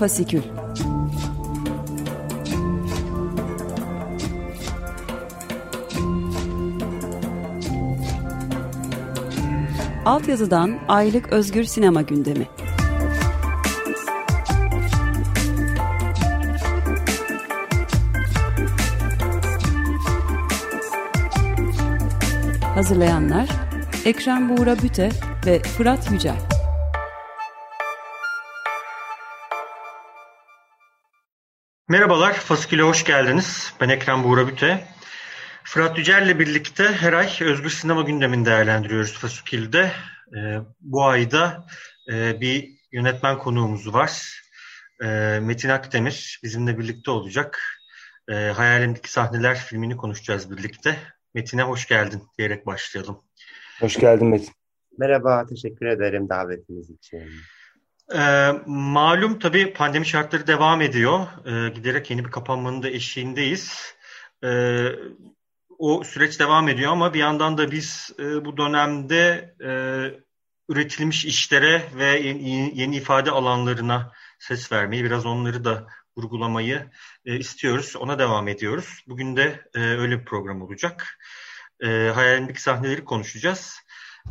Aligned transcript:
Fasikül 0.00 0.42
Altyazıdan 10.04 10.78
Aylık 10.88 11.32
Özgür 11.32 11.64
Sinema 11.64 12.02
Gündemi. 12.02 12.46
Hazırlayanlar 22.74 23.48
Ekrem 24.04 24.48
Buğra 24.48 24.76
Büte 24.82 25.10
ve 25.46 25.62
Fırat 25.62 26.10
Yücel 26.12 26.59
Merhabalar, 31.90 32.34
Fasikül'e 32.34 32.82
hoş 32.82 33.04
geldiniz. 33.04 33.74
Ben 33.80 33.88
Ekrem 33.88 34.24
Buğra 34.24 34.48
Büte. 34.48 34.84
Fırat 35.64 35.98
Yücel'le 35.98 36.38
birlikte 36.38 36.84
her 36.84 37.12
ay 37.12 37.28
Özgür 37.40 37.70
Sinema 37.70 38.02
gündemini 38.02 38.46
değerlendiriyoruz 38.46 39.18
Fasikül'de. 39.18 39.92
Ee, 40.36 40.58
bu 40.80 41.04
ayda 41.04 41.66
e, 42.12 42.40
bir 42.40 42.68
yönetmen 42.92 43.38
konuğumuz 43.38 43.94
var. 43.94 44.42
E, 45.02 45.06
Metin 45.42 45.68
Akdemir 45.68 46.40
bizimle 46.42 46.78
birlikte 46.78 47.10
olacak. 47.10 47.60
E, 48.28 48.34
Hayalimdeki 48.34 49.12
Sahneler 49.12 49.56
filmini 49.56 49.96
konuşacağız 49.96 50.50
birlikte. 50.50 50.96
Metin'e 51.34 51.62
hoş 51.62 51.88
geldin 51.88 52.22
diyerek 52.38 52.66
başlayalım. 52.66 53.22
Hoş 53.80 53.96
geldin 53.96 54.26
Metin. 54.26 54.54
Merhaba, 54.98 55.46
teşekkür 55.46 55.86
ederim 55.86 56.28
davetiniz 56.28 56.90
için. 56.90 57.30
E, 58.14 58.52
malum 58.66 59.38
tabii 59.38 59.72
pandemi 59.72 60.06
şartları 60.06 60.46
devam 60.46 60.80
ediyor. 60.80 61.26
E, 61.46 61.68
giderek 61.68 62.10
yeni 62.10 62.24
bir 62.24 62.30
kapanmanın 62.30 62.82
da 62.82 62.88
eşiğindeyiz. 62.88 63.94
E, 64.44 64.48
o 65.78 66.04
süreç 66.04 66.40
devam 66.40 66.68
ediyor 66.68 66.92
ama 66.92 67.14
bir 67.14 67.18
yandan 67.18 67.58
da 67.58 67.70
biz 67.70 68.10
e, 68.18 68.44
bu 68.44 68.56
dönemde 68.56 69.54
e, 69.64 69.70
üretilmiş 70.68 71.24
işlere 71.24 71.82
ve 71.94 72.18
yeni, 72.18 72.80
yeni 72.80 72.96
ifade 72.96 73.30
alanlarına 73.30 74.12
ses 74.38 74.72
vermeyi, 74.72 75.04
biraz 75.04 75.26
onları 75.26 75.64
da 75.64 75.86
vurgulamayı 76.16 76.90
e, 77.24 77.36
istiyoruz. 77.38 77.96
Ona 77.96 78.18
devam 78.18 78.48
ediyoruz. 78.48 79.04
Bugün 79.08 79.36
de 79.36 79.60
e, 79.74 79.80
öyle 79.80 80.20
bir 80.20 80.24
program 80.24 80.62
olacak. 80.62 81.18
E, 81.80 81.86
hayalindeki 82.14 82.62
sahneleri 82.62 83.04
konuşacağız. 83.04 83.80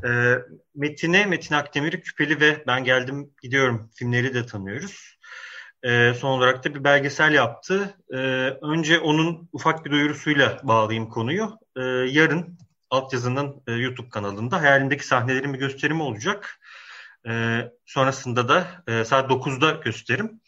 E, 0.04 0.36
Metin'e, 0.76 1.26
Metin 1.26 1.56
Akdemir'i 1.56 2.02
Küpeli 2.02 2.40
ve 2.40 2.64
Ben 2.68 2.84
Geldim 2.84 3.32
Gidiyorum 3.42 3.90
filmleri 3.96 4.34
de 4.34 4.46
tanıyoruz. 4.46 5.20
E, 5.84 6.14
son 6.14 6.30
olarak 6.30 6.66
da 6.66 6.76
bir 6.76 6.84
belgesel 6.84 7.34
yaptı. 7.34 7.96
E, 8.14 8.18
önce 8.62 9.00
onun 9.00 9.50
ufak 9.54 9.86
bir 9.86 9.92
duyurusuyla 9.92 10.60
bağlayayım 10.64 11.10
konuyu. 11.10 11.60
E, 11.76 11.82
yarın 12.10 12.58
Altyazı'nın 12.90 13.64
e, 13.68 13.72
YouTube 13.72 14.10
kanalında 14.10 14.62
hayalindeki 14.62 15.08
sahnelerin 15.08 15.54
bir 15.54 15.60
gösterimi 15.60 16.04
olacak. 16.04 16.60
E, 17.28 17.64
sonrasında 17.86 18.50
da 18.50 18.68
e, 18.88 19.06
saat 19.06 19.32
9'da 19.32 19.72
gösterim. 19.72 20.42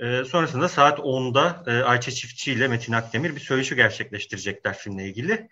E, 0.00 0.24
sonrasında 0.24 0.68
saat 0.68 0.98
10'da 0.98 1.62
e, 1.66 1.82
Ayça 1.82 2.10
Çiftçi 2.10 2.52
ile 2.52 2.68
Metin 2.68 2.92
Akdemir 2.92 3.36
bir 3.36 3.40
söyleşi 3.40 3.76
gerçekleştirecekler 3.76 4.78
filmle 4.78 5.04
ilgili. 5.04 5.48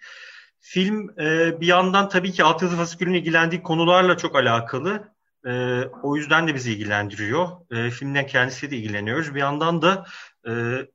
Film 0.69 1.21
e, 1.21 1.61
bir 1.61 1.67
yandan 1.67 2.09
tabii 2.09 2.33
ki 2.33 2.45
altyazı 2.45 2.77
fasikülünün 2.77 3.19
ilgilendiği 3.19 3.63
konularla 3.63 4.17
çok 4.17 4.37
alakalı. 4.37 5.13
E, 5.47 5.83
o 6.03 6.17
yüzden 6.17 6.49
de 6.49 6.55
bizi 6.55 6.73
ilgilendiriyor. 6.73 7.49
E, 7.71 7.91
filmden 7.91 8.27
kendisi 8.27 8.71
de 8.71 8.77
ilgileniyoruz. 8.77 9.35
Bir 9.35 9.41
yandan 9.41 9.83
da 9.83 10.07
e, 10.49 10.53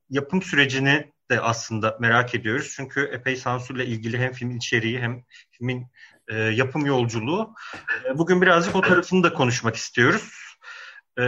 yapım 0.10 0.42
sürecini 0.42 1.12
de 1.32 1.42
aslında 1.42 1.98
merak 2.00 2.36
ediyoruz. 2.36 2.74
Çünkü 2.76 3.02
epey 3.14 3.36
sansürle 3.36 3.86
ilgili 3.86 4.20
hem 4.20 4.34
filmin 4.34 4.58
içeriği 4.58 5.00
hem 5.00 5.24
filmin 5.52 5.88
e, 6.28 6.36
yapım 6.36 6.86
yolculuğu. 6.86 7.54
E, 8.06 8.18
bugün 8.18 8.42
birazcık 8.42 8.76
o 8.76 8.82
tarafını 8.82 9.24
da 9.24 9.34
konuşmak 9.34 9.76
istiyoruz. 9.76 10.32
E, 11.20 11.24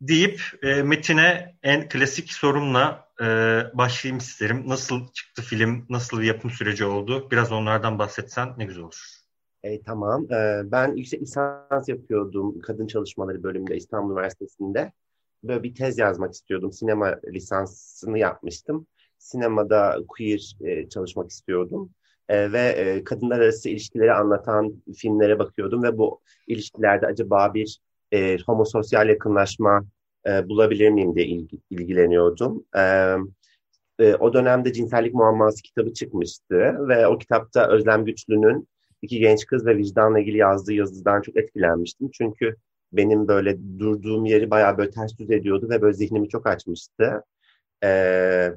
deyip 0.00 0.42
e, 0.62 0.82
Metin'e 0.82 1.56
en 1.62 1.88
klasik 1.88 2.32
sorumla 2.32 3.09
e, 3.20 3.26
başlayayım 3.74 4.18
isterim. 4.18 4.64
Nasıl 4.66 5.00
çıktı 5.12 5.42
film, 5.42 5.86
nasıl 5.90 6.20
bir 6.20 6.26
yapım 6.26 6.50
süreci 6.50 6.84
oldu? 6.84 7.28
Biraz 7.30 7.52
onlardan 7.52 7.98
bahsetsen 7.98 8.48
ne 8.58 8.64
güzel 8.64 8.82
olur. 8.82 9.20
E, 9.62 9.82
tamam. 9.82 10.32
E, 10.32 10.62
ben 10.64 10.96
yüksek 10.96 11.22
lisans 11.22 11.88
yapıyordum 11.88 12.60
kadın 12.60 12.86
çalışmaları 12.86 13.42
bölümünde 13.42 13.76
İstanbul 13.76 14.12
Üniversitesi'nde. 14.12 14.92
Böyle 15.44 15.62
bir 15.62 15.74
tez 15.74 15.98
yazmak 15.98 16.32
istiyordum. 16.32 16.72
Sinema 16.72 17.20
lisansını 17.32 18.18
yapmıştım. 18.18 18.86
Sinemada 19.18 19.96
queer 20.08 20.56
e, 20.60 20.88
çalışmak 20.88 21.30
istiyordum. 21.30 21.90
E, 22.28 22.52
ve 22.52 22.68
e, 22.68 23.04
kadınlar 23.04 23.40
arası 23.40 23.68
ilişkileri 23.68 24.12
anlatan 24.12 24.82
filmlere 24.96 25.38
bakıyordum 25.38 25.82
ve 25.82 25.98
bu 25.98 26.20
ilişkilerde 26.46 27.06
acaba 27.06 27.54
bir 27.54 27.80
e, 28.12 28.38
homososyal 28.46 29.08
yakınlaşma 29.08 29.84
e, 30.26 30.48
bulabilir 30.48 30.90
miyim 30.90 31.14
diye 31.14 31.26
ilgi, 31.26 31.58
ilgileniyordum. 31.70 32.64
E, 32.76 33.16
e, 33.98 34.14
o 34.14 34.34
dönemde 34.34 34.72
Cinsellik 34.72 35.14
Muamması 35.14 35.62
kitabı 35.62 35.94
çıkmıştı 35.94 36.88
ve 36.88 37.06
o 37.06 37.18
kitapta 37.18 37.68
Özlem 37.68 38.04
Güçlü'nün 38.04 38.68
iki 39.02 39.18
genç 39.18 39.46
kız 39.46 39.66
ve 39.66 39.76
vicdanla 39.76 40.20
ilgili 40.20 40.36
yazdığı 40.36 40.72
yazıdan 40.72 41.22
çok 41.22 41.36
etkilenmiştim. 41.36 42.10
Çünkü 42.12 42.56
benim 42.92 43.28
böyle 43.28 43.58
durduğum 43.78 44.24
yeri 44.24 44.50
bayağı 44.50 44.78
böyle 44.78 44.90
ters 44.90 45.18
düz 45.18 45.30
ediyordu 45.30 45.68
ve 45.70 45.82
böyle 45.82 45.94
zihnimi 45.94 46.28
çok 46.28 46.46
açmıştı. 46.46 47.22
Ee, 47.84 48.52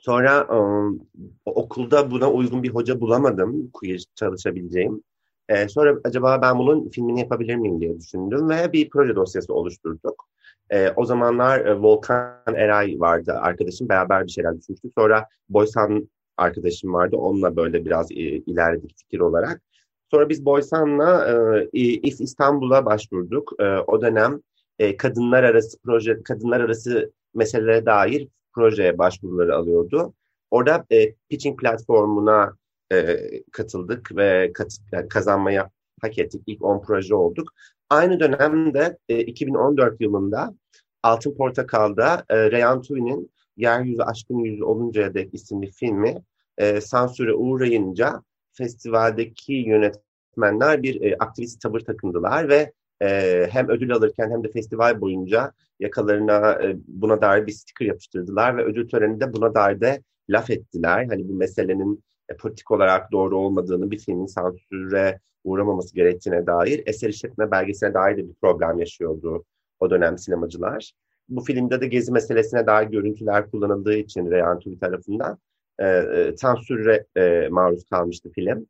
sonra 0.00 0.46
um, 0.58 1.08
okulda 1.44 2.10
buna 2.10 2.30
uygun 2.30 2.62
bir 2.62 2.68
hoca 2.70 3.00
bulamadım 3.00 3.70
queer 3.72 4.04
çalışabileceğim. 4.14 5.02
Ee, 5.48 5.68
sonra 5.68 6.00
acaba 6.04 6.42
ben 6.42 6.58
bunun 6.58 6.88
filmini 6.88 7.20
yapabilir 7.20 7.56
miyim 7.56 7.80
diye 7.80 7.98
düşündüm 7.98 8.48
ve 8.48 8.72
bir 8.72 8.90
proje 8.90 9.16
dosyası 9.16 9.54
oluşturduk. 9.54 10.28
Ee, 10.70 10.92
o 10.96 11.04
zamanlar 11.04 11.60
e, 11.60 11.78
Volkan 11.78 12.54
Eray 12.54 13.00
vardı 13.00 13.32
arkadaşım. 13.32 13.88
Beraber 13.88 14.26
bir 14.26 14.30
şeyler 14.30 14.58
düşünmüştük. 14.58 14.92
Sonra 14.98 15.26
Boysan 15.48 16.08
arkadaşım 16.36 16.94
vardı. 16.94 17.16
Onunla 17.16 17.56
böyle 17.56 17.84
biraz 17.84 18.12
e, 18.12 18.14
ilerledik 18.14 18.98
fikir 18.98 19.20
olarak. 19.20 19.62
Sonra 20.10 20.28
biz 20.28 20.44
Boysan'la 20.44 21.28
e, 21.28 21.68
İF 21.78 22.20
İstanbul'a 22.20 22.86
başvurduk. 22.86 23.52
E, 23.58 23.64
o 23.64 24.02
dönem 24.02 24.40
e, 24.78 24.96
kadınlar 24.96 25.42
arası 25.42 25.78
proje, 25.84 26.22
kadınlar 26.22 26.60
arası 26.60 27.12
meselelere 27.34 27.86
dair 27.86 28.28
projeye 28.54 28.98
başvuruları 28.98 29.56
alıyordu. 29.56 30.14
Orada 30.50 30.84
e, 30.90 31.14
pitching 31.28 31.60
platformuna 31.60 32.56
e, 32.92 33.16
katıldık 33.52 34.16
ve 34.16 34.52
kat, 34.54 34.78
yani 34.92 35.08
kazanmayı 35.08 35.64
hak 36.02 36.18
ettik. 36.18 36.42
İlk 36.46 36.64
10 36.64 36.82
proje 36.82 37.14
olduk. 37.14 37.52
Aynı 37.90 38.20
dönemde 38.20 38.98
e, 39.08 39.20
2014 39.20 40.00
yılında 40.00 40.54
Altın 41.02 41.34
Portakal'da 41.34 42.24
e, 42.28 42.50
Reyhan 42.50 42.82
Tuvi'nin 42.82 43.30
Yeryüzü 43.56 44.02
Aşkın 44.02 44.38
Yüzü 44.38 44.64
Oluncaya 44.64 45.14
Dek 45.14 45.34
isimli 45.34 45.70
filmi 45.70 46.22
e, 46.58 46.80
sansüre 46.80 47.34
uğrayınca 47.34 48.22
festivaldeki 48.52 49.52
yönetmenler 49.52 50.82
bir 50.82 51.00
e, 51.00 51.16
aktivist 51.18 51.60
tavır 51.60 51.80
takındılar 51.80 52.48
ve 52.48 52.72
e, 53.02 53.46
hem 53.50 53.68
ödül 53.68 53.92
alırken 53.92 54.30
hem 54.30 54.44
de 54.44 54.50
festival 54.50 55.00
boyunca 55.00 55.52
yakalarına 55.80 56.62
e, 56.62 56.76
buna 56.86 57.22
dair 57.22 57.46
bir 57.46 57.52
sticker 57.52 57.86
yapıştırdılar 57.86 58.56
ve 58.56 58.64
ödül 58.64 58.88
töreninde 58.88 59.32
buna 59.32 59.54
dair 59.54 59.80
de 59.80 60.02
laf 60.28 60.50
ettiler. 60.50 61.06
Hani 61.06 61.28
bu 61.28 61.34
meselenin 61.34 62.04
e, 62.28 62.36
politik 62.36 62.70
olarak 62.70 63.12
doğru 63.12 63.38
olmadığını, 63.38 63.90
bir 63.90 63.98
filmin 63.98 64.26
sansüre 64.26 65.20
uğramaması 65.46 65.94
gerektiğine 65.94 66.46
dair 66.46 66.82
eser 66.86 67.08
işletme 67.08 67.50
belgesine 67.50 67.94
dair 67.94 68.16
de 68.16 68.28
bir 68.28 68.34
problem 68.34 68.78
yaşıyordu 68.78 69.44
o 69.80 69.90
dönem 69.90 70.18
sinemacılar. 70.18 70.92
Bu 71.28 71.40
filmde 71.40 71.80
de 71.80 71.86
gezi 71.86 72.12
meselesine 72.12 72.66
dair 72.66 72.86
görüntüler 72.86 73.50
kullanıldığı 73.50 73.94
için 73.94 74.30
Reyhan 74.30 74.58
Tuvi 74.58 74.78
tarafından 74.78 75.38
e, 75.78 75.86
e, 75.86 76.36
sansüre 76.36 77.06
e, 77.16 77.48
maruz 77.50 77.84
kalmıştı 77.84 78.30
film. 78.30 78.66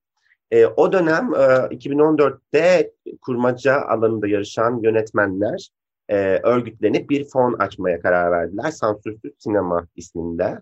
E, 0.50 0.66
o 0.66 0.92
dönem 0.92 1.34
e, 1.34 1.36
2014'te 1.76 2.92
kurmaca 3.20 3.80
alanında 3.80 4.28
yarışan 4.28 4.80
yönetmenler 4.82 5.70
e, 6.08 6.16
örgütlenip 6.42 7.10
bir 7.10 7.24
fon 7.24 7.52
açmaya 7.52 8.00
karar 8.00 8.32
verdiler. 8.32 8.70
Sansürsüz 8.70 9.32
Sinema 9.38 9.86
isminde. 9.96 10.60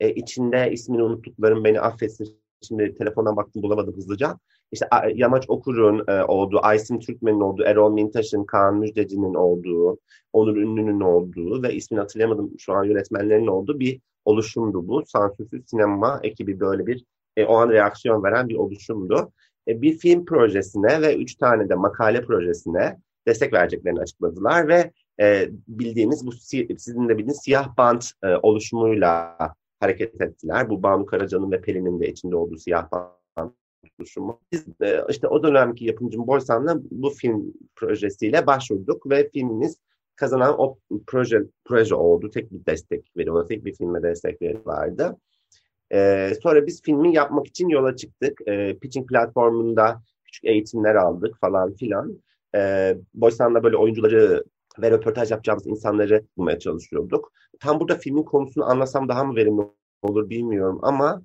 E, 0.00 0.10
içinde 0.10 0.70
ismini 0.72 1.02
unuttuklarım 1.02 1.64
beni 1.64 1.80
affetsin. 1.80 2.40
Şimdi 2.62 2.94
telefondan 2.98 3.36
baktım 3.36 3.62
bulamadım 3.62 3.96
hızlıca. 3.96 4.38
İşte 4.72 4.86
Yamaç 5.14 5.44
Okur'un 5.48 6.04
e, 6.08 6.24
olduğu, 6.24 6.58
Aysin 6.62 6.98
Türkmen'in 6.98 7.40
olduğu, 7.40 7.62
Erol 7.62 7.92
Mintaş'ın, 7.92 8.44
Kaan 8.44 8.76
Müjdeci'nin 8.76 9.34
olduğu, 9.34 9.98
Onur 10.32 10.56
Ünlü'nün 10.56 11.00
olduğu 11.00 11.62
ve 11.62 11.74
ismini 11.74 12.00
hatırlayamadım 12.00 12.50
şu 12.58 12.72
an 12.72 12.84
yönetmenlerin 12.84 13.46
olduğu 13.46 13.80
bir 13.80 14.00
oluşumdu 14.24 14.88
bu. 14.88 15.02
Sansürsüz 15.06 15.62
sinema 15.66 16.20
ekibi 16.22 16.60
böyle 16.60 16.86
bir 16.86 17.04
e, 17.36 17.44
o 17.44 17.54
an 17.54 17.70
reaksiyon 17.70 18.22
veren 18.22 18.48
bir 18.48 18.56
oluşumdu. 18.56 19.32
E, 19.68 19.82
bir 19.82 19.98
film 19.98 20.24
projesine 20.24 21.02
ve 21.02 21.16
üç 21.16 21.34
tane 21.34 21.68
de 21.68 21.74
makale 21.74 22.22
projesine 22.22 22.96
destek 23.26 23.52
vereceklerini 23.52 24.00
açıkladılar 24.00 24.68
ve 24.68 24.90
e, 25.20 25.48
bildiğimiz 25.68 26.26
bu 26.26 26.32
sizin 26.32 27.08
de 27.08 27.18
bildiğiniz 27.18 27.40
siyah 27.42 27.76
bant 27.76 28.10
e, 28.24 28.36
oluşumuyla 28.36 29.36
hareket 29.80 30.20
ettiler. 30.20 30.70
Bu 30.70 30.82
Banu 30.82 31.06
Karaca'nın 31.06 31.50
ve 31.52 31.60
Pelin'in 31.60 32.00
de 32.00 32.08
içinde 32.08 32.36
olduğu 32.36 32.58
siyah 32.58 32.92
bant 32.92 33.16
oluşumu. 34.00 34.40
Biz 34.52 34.64
e, 34.82 35.02
işte 35.08 35.28
o 35.28 35.42
dönemki 35.42 35.84
yapımcım 35.84 36.26
Boysan'la 36.26 36.76
bu 36.90 37.10
film 37.10 37.54
projesiyle 37.76 38.46
başvurduk 38.46 39.10
ve 39.10 39.30
filmimiz 39.30 39.76
kazanan 40.16 40.60
o 40.60 40.78
proje 41.06 41.42
proje 41.64 41.94
oldu. 41.94 42.30
Tek 42.30 42.52
bir 42.52 42.66
destek 42.66 43.16
veriyorlar. 43.16 43.48
Tek 43.48 43.64
bir 43.64 43.74
filme 43.74 44.02
destek 44.02 44.42
veriyorlardı. 44.42 45.16
Ee, 45.92 46.32
sonra 46.42 46.66
biz 46.66 46.82
filmi 46.82 47.14
yapmak 47.14 47.46
için 47.46 47.68
yola 47.68 47.96
çıktık. 47.96 48.40
Ee, 48.48 48.78
pitching 48.78 49.08
platformunda 49.08 50.02
küçük 50.24 50.44
eğitimler 50.44 50.94
aldık 50.94 51.36
falan 51.40 51.74
filan. 51.74 52.22
Ee, 52.54 52.96
Boysan'da 53.14 53.62
böyle 53.62 53.76
oyuncuları 53.76 54.44
ve 54.78 54.90
röportaj 54.90 55.30
yapacağımız 55.30 55.66
insanları 55.66 56.24
bulmaya 56.36 56.58
çalışıyorduk. 56.58 57.32
Tam 57.60 57.80
burada 57.80 57.94
filmin 57.94 58.22
konusunu 58.22 58.64
anlasam 58.64 59.08
daha 59.08 59.24
mı 59.24 59.36
verimli 59.36 59.62
olur 60.02 60.30
bilmiyorum 60.30 60.78
ama 60.82 61.22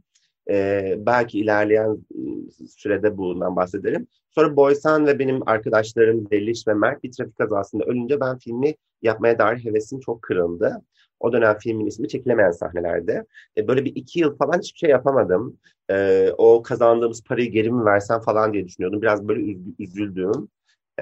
e, 0.49 0.95
belki 0.97 1.39
ilerleyen 1.39 1.89
ıı, 1.89 2.67
sürede 2.77 3.17
bundan 3.17 3.55
bahsederim. 3.55 4.07
Sonra 4.31 4.55
Boysan 4.55 5.07
ve 5.07 5.19
benim 5.19 5.49
arkadaşlarım 5.49 6.29
Deliş 6.31 6.67
ve 6.67 6.73
Mert 6.73 7.03
bir 7.03 7.11
trafik 7.11 7.37
kazasında 7.37 7.83
ölünce 7.83 8.19
ben 8.19 8.37
filmi 8.37 8.75
yapmaya 9.01 9.39
dair 9.39 9.57
hevesim 9.65 9.99
çok 9.99 10.21
kırıldı. 10.21 10.81
O 11.19 11.33
dönem 11.33 11.57
filmin 11.57 11.85
ismi 11.85 12.07
çekilemeyen 12.07 12.51
sahnelerde. 12.51 13.25
E, 13.57 13.67
böyle 13.67 13.85
bir 13.85 13.95
iki 13.95 14.19
yıl 14.19 14.37
falan 14.37 14.59
hiçbir 14.59 14.79
şey 14.79 14.89
yapamadım. 14.89 15.57
E, 15.91 16.29
o 16.37 16.61
kazandığımız 16.61 17.23
parayı 17.23 17.51
geri 17.51 17.71
mi 17.71 17.85
versem 17.85 18.19
falan 18.21 18.53
diye 18.53 18.65
düşünüyordum. 18.65 19.01
Biraz 19.01 19.27
böyle 19.27 19.57
üzüldüm. 19.79 20.47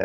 E, 0.00 0.04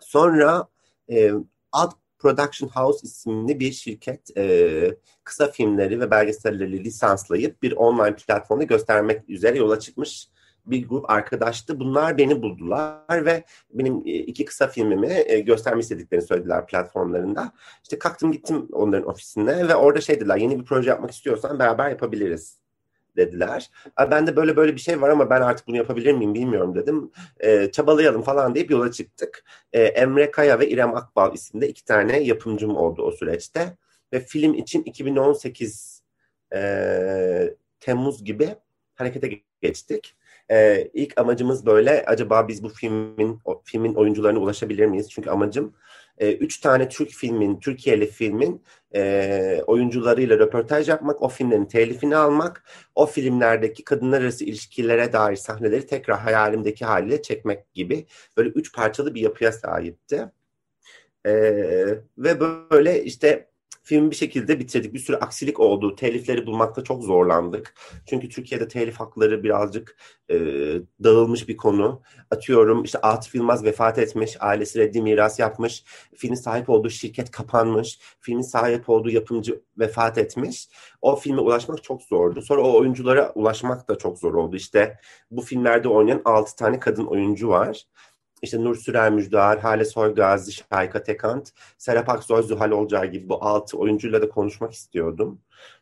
sonra 0.00 0.66
e, 1.10 1.32
Alt 1.72 1.94
Production 2.18 2.68
House 2.68 2.98
isimli 3.02 3.60
bir 3.60 3.72
şirket 3.72 4.36
e, 4.36 4.94
kısa 5.24 5.50
filmleri 5.50 6.00
ve 6.00 6.10
belgeselleri 6.10 6.84
lisanslayıp 6.84 7.62
bir 7.62 7.72
online 7.72 8.16
platformda 8.16 8.64
göstermek 8.64 9.28
üzere 9.28 9.58
yola 9.58 9.80
çıkmış 9.80 10.28
bir 10.66 10.88
grup 10.88 11.10
arkadaştı. 11.10 11.80
Bunlar 11.80 12.18
beni 12.18 12.42
buldular 12.42 13.24
ve 13.26 13.44
benim 13.70 14.02
iki 14.04 14.44
kısa 14.44 14.68
filmimi 14.68 15.44
göstermek 15.46 15.82
istediklerini 15.82 16.26
söylediler 16.26 16.66
platformlarında. 16.66 17.52
İşte 17.82 17.98
kalktım 17.98 18.32
gittim 18.32 18.68
onların 18.72 19.08
ofisine 19.08 19.68
ve 19.68 19.76
orada 19.76 20.00
şey 20.00 20.16
dediler 20.16 20.36
yeni 20.36 20.60
bir 20.60 20.64
proje 20.64 20.90
yapmak 20.90 21.10
istiyorsan 21.10 21.58
beraber 21.58 21.90
yapabiliriz 21.90 22.58
dediler. 23.18 23.70
Ben 24.10 24.26
de 24.26 24.36
böyle 24.36 24.56
böyle 24.56 24.74
bir 24.74 24.80
şey 24.80 25.00
var 25.00 25.08
ama 25.08 25.30
ben 25.30 25.40
artık 25.40 25.66
bunu 25.68 25.76
yapabilir 25.76 26.12
miyim 26.12 26.34
bilmiyorum 26.34 26.74
dedim. 26.74 27.10
E, 27.40 27.70
çabalayalım 27.70 28.22
falan 28.22 28.54
deyip 28.54 28.70
yola 28.70 28.92
çıktık. 28.92 29.44
E, 29.72 29.82
Emre 29.82 30.30
Kaya 30.30 30.60
ve 30.60 30.68
İrem 30.68 30.96
Akbal 30.96 31.34
isimde 31.34 31.68
iki 31.68 31.84
tane 31.84 32.22
yapımcım 32.22 32.76
oldu 32.76 33.02
o 33.02 33.10
süreçte. 33.10 33.76
Ve 34.12 34.20
film 34.20 34.54
için 34.54 34.82
2018 34.82 36.02
e, 36.54 37.54
Temmuz 37.80 38.24
gibi 38.24 38.56
harekete 38.94 39.30
geçtik. 39.62 40.16
Ee, 40.50 40.90
ilk 40.94 41.20
amacımız 41.20 41.66
böyle 41.66 42.04
acaba 42.06 42.48
biz 42.48 42.62
bu 42.62 42.68
filmin 42.68 43.40
o, 43.44 43.62
filmin 43.64 43.94
oyuncularına 43.94 44.38
ulaşabilir 44.38 44.86
miyiz? 44.86 45.10
Çünkü 45.10 45.30
amacım 45.30 45.74
e, 46.18 46.32
üç 46.32 46.60
tane 46.60 46.88
Türk 46.88 47.10
filmin, 47.10 47.60
Türkiye'li 47.60 48.06
filmin 48.06 48.62
e, 48.94 49.62
oyuncularıyla 49.66 50.38
röportaj 50.38 50.88
yapmak, 50.88 51.22
o 51.22 51.28
filmlerin 51.28 51.64
telifini 51.64 52.16
almak, 52.16 52.64
o 52.94 53.06
filmlerdeki 53.06 53.84
kadınlar 53.84 54.22
arası 54.22 54.44
ilişkilere 54.44 55.12
dair 55.12 55.36
sahneleri 55.36 55.86
tekrar 55.86 56.18
hayalimdeki 56.18 56.84
haliyle 56.84 57.22
çekmek 57.22 57.74
gibi 57.74 58.06
böyle 58.36 58.48
üç 58.48 58.74
parçalı 58.74 59.14
bir 59.14 59.20
yapıya 59.20 59.52
sahipti. 59.52 60.30
E, 61.26 61.32
ve 62.18 62.40
böyle 62.70 63.04
işte 63.04 63.47
filmi 63.88 64.10
bir 64.10 64.16
şekilde 64.16 64.60
bitirdik. 64.60 64.94
Bir 64.94 64.98
sürü 64.98 65.16
aksilik 65.16 65.60
oldu. 65.60 65.96
Telifleri 65.96 66.46
bulmakta 66.46 66.84
çok 66.84 67.04
zorlandık. 67.04 67.74
Çünkü 68.06 68.28
Türkiye'de 68.28 68.68
telif 68.68 69.00
hakları 69.00 69.42
birazcık 69.42 69.96
e, 70.30 70.36
dağılmış 71.04 71.48
bir 71.48 71.56
konu. 71.56 72.02
Atıyorum 72.30 72.84
işte 72.84 72.98
Atıf 72.98 73.34
Yılmaz 73.34 73.64
vefat 73.64 73.98
etmiş. 73.98 74.36
Ailesi 74.40 74.78
reddi 74.78 75.02
miras 75.02 75.38
yapmış. 75.38 75.84
Filmin 76.16 76.34
sahip 76.34 76.70
olduğu 76.70 76.90
şirket 76.90 77.30
kapanmış. 77.30 77.98
Filmin 78.20 78.42
sahip 78.42 78.88
olduğu 78.88 79.10
yapımcı 79.10 79.60
vefat 79.78 80.18
etmiş. 80.18 80.68
O 81.02 81.16
filme 81.16 81.40
ulaşmak 81.40 81.82
çok 81.82 82.02
zordu. 82.02 82.42
Sonra 82.42 82.62
o 82.62 82.78
oyunculara 82.78 83.32
ulaşmak 83.34 83.88
da 83.88 83.98
çok 83.98 84.18
zor 84.18 84.34
oldu. 84.34 84.56
İşte 84.56 84.98
bu 85.30 85.42
filmlerde 85.42 85.88
oynayan 85.88 86.22
6 86.24 86.56
tane 86.56 86.78
kadın 86.78 87.06
oyuncu 87.06 87.48
var 87.48 87.84
işte 88.42 88.64
Nur 88.64 88.76
Sürer 88.76 89.12
Müjdar, 89.12 89.58
Hale 89.58 89.84
Soygazi, 89.84 90.52
Şayka 90.52 91.02
Tekant, 91.02 91.50
Serap 91.78 92.08
Aksoy, 92.08 92.42
Zuhal 92.42 92.70
Olcay 92.70 93.10
gibi 93.10 93.28
bu 93.28 93.44
altı 93.44 93.78
oyuncuyla 93.78 94.22
da 94.22 94.28
konuşmak 94.28 94.72
istiyordum. 94.72 95.40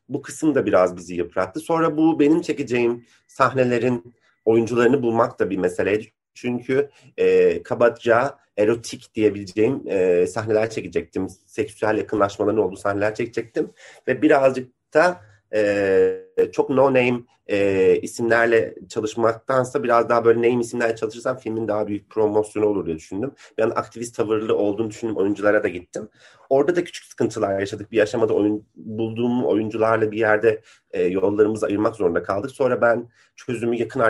Bu 0.09 0.23
kısım 0.23 0.55
da 0.55 0.67
biraz 0.67 0.97
bizi 0.97 1.15
yıprattı. 1.15 1.61
Sonra 1.61 1.97
bu 1.97 2.21
benim 2.21 2.41
çekeceğim 2.41 3.05
sahnelerin 3.27 4.15
oyuncularını 4.45 5.03
bulmak 5.03 5.39
da 5.39 5.51
bir 5.51 5.57
meseleydi. 5.59 6.13
Çünkü 6.35 6.91
e, 7.17 7.63
kabaca 7.63 8.39
erotik 8.57 9.15
diyebileceğim 9.15 9.83
e, 9.87 10.27
sahneler 10.27 10.71
çekecektim. 10.71 11.29
Seksüel 11.47 11.99
yakınlaşmaların 11.99 12.59
olduğu 12.59 12.77
sahneler 12.77 13.15
çekecektim. 13.15 13.71
Ve 14.09 14.23
birazcık 14.23 14.73
da 14.95 15.21
e, 15.55 16.27
çok 16.53 16.71
no 16.71 16.85
name 16.87 17.21
e, 17.47 17.99
isimlerle 18.03 18.75
çalışmaktansa 18.89 19.83
biraz 19.83 20.09
daha 20.09 20.25
böyle 20.25 20.51
name 20.51 20.61
isimlerle 20.61 20.97
çalışırsam 20.97 21.39
filmin 21.39 21.69
daha 21.69 21.87
büyük 21.87 22.11
promosyonu 22.11 22.67
olur 22.67 22.87
diye 22.87 22.97
düşündüm. 22.97 23.33
Bir 23.59 23.63
an 23.63 23.71
aktivist 23.71 24.17
tavırlı 24.17 24.57
olduğunu 24.57 24.91
düşündüm. 24.91 25.17
Oyunculara 25.17 25.63
da 25.63 25.69
gittim. 25.69 26.09
Orada 26.51 26.77
da 26.77 26.85
küçük 26.85 27.05
sıkıntılar 27.05 27.61
yaşadık. 27.61 27.93
Bir 27.93 28.01
aşamada 28.01 28.35
oyun, 28.35 28.67
bulduğum 28.75 29.45
oyuncularla 29.45 30.13
bir 30.13 30.19
yerde 30.19 30.63
e, 30.91 31.03
yollarımızı 31.03 31.67
ayırmak 31.67 31.97
zorunda 31.97 32.23
kaldık. 32.23 32.51
Sonra 32.51 32.81
ben 32.81 33.09
çözümü 33.37 33.77
yakın 33.77 34.01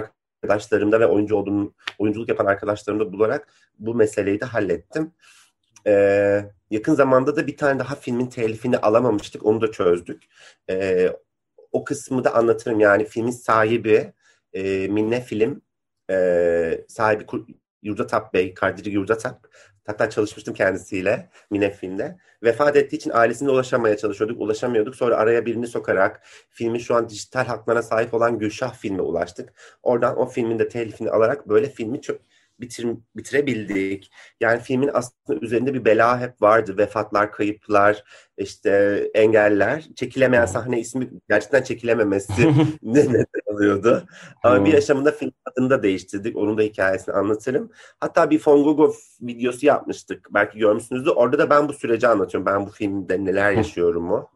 arkadaşlarımda 0.43 1.01
ve 1.01 1.07
oyuncu 1.07 1.37
olduğum, 1.37 1.75
oyunculuk 1.99 2.29
yapan 2.29 2.47
arkadaşlarımda 2.47 3.13
bularak 3.13 3.49
bu 3.79 3.95
meseleyi 3.95 4.41
de 4.41 4.45
hallettim. 4.45 5.13
Ee, 5.87 6.45
yakın 6.71 6.95
zamanda 6.95 7.37
da 7.37 7.47
bir 7.47 7.57
tane 7.57 7.79
daha 7.79 7.95
filmin 7.95 8.27
telifini 8.27 8.79
alamamıştık. 8.79 9.47
Onu 9.47 9.61
da 9.61 9.73
çözdük. 9.73 10.23
Ee, 10.71 11.13
o 11.77 11.85
kısmı 11.85 12.25
da 12.25 12.35
anlatırım. 12.35 12.81
Yani 12.81 13.05
filmin 13.05 13.31
sahibi 13.31 14.13
e, 14.53 14.89
Minne 14.89 15.21
Film 15.21 15.63
e, 16.11 16.85
sahibi 16.89 17.25
Yurdatap 17.83 18.35
Bey, 18.35 18.55
Kadri 18.55 18.91
Yurdatap. 18.91 19.47
Hatta 19.87 20.11
çalışmıştım 20.11 20.55
kendisiyle 20.55 21.31
Mine 21.51 21.71
Film'de. 21.73 22.17
Vefat 22.43 22.77
ettiği 22.77 22.97
için 22.97 23.11
ailesine 23.15 23.51
ulaşamaya 23.51 23.97
çalışıyorduk. 23.97 24.41
Ulaşamıyorduk. 24.41 24.97
Sonra 24.97 25.17
araya 25.17 25.47
birini 25.47 25.67
sokarak 25.67 26.23
filmin 26.51 26.79
şu 26.79 26.95
an 26.95 27.09
dijital 27.09 27.45
haklarına 27.45 27.83
sahip 27.83 28.15
olan 28.15 28.39
Gülşah 28.39 28.75
filme 28.75 29.03
ulaştık. 29.03 29.53
Oradan 29.83 30.19
o 30.19 30.27
filmin 30.27 30.59
de 30.59 30.69
telifini 30.69 31.11
alarak 31.11 31.49
böyle 31.49 31.71
filmi 31.71 32.03
çok 32.03 32.21
bitir, 32.61 32.87
bitirebildik. 33.17 34.11
Yani 34.41 34.61
filmin 34.61 34.91
aslında 34.93 35.41
üzerinde 35.41 35.75
bir 35.75 35.85
bela 35.85 36.21
hep 36.21 36.43
vardı. 36.43 36.79
Vefatlar, 36.79 37.33
kayıplar, 37.33 38.05
işte 38.39 38.71
engeller. 39.15 39.85
Çekilemeyen 39.97 40.47
sahne 40.47 40.81
ismi 40.81 41.11
gerçekten 41.29 41.63
çekilememesi 41.63 42.49
ne 42.83 43.01
neden 43.01 43.55
alıyordu. 43.55 44.07
Ama 44.43 44.65
bir 44.65 44.73
yaşamında 44.73 45.13
film 45.13 45.33
adını 45.45 45.71
da 45.71 45.83
değiştirdik. 45.83 46.37
Onun 46.37 46.59
da 46.59 46.63
hikayesini 46.63 47.15
anlatırım. 47.15 47.71
Hatta 48.01 48.31
bir 48.31 48.39
Fongogo 48.39 48.95
videosu 49.21 49.67
yapmıştık. 49.67 50.29
Belki 50.35 50.59
görmüşsünüzdür. 50.59 51.11
Orada 51.11 51.39
da 51.39 51.51
ben 51.51 51.69
bu 51.69 51.73
süreci 51.73 52.09
anlatıyorum. 52.09 52.47
Ben 52.47 52.67
bu 52.67 52.71
filmde 52.71 53.25
neler 53.25 53.53
yaşıyorum 53.53 54.13
o. 54.13 54.29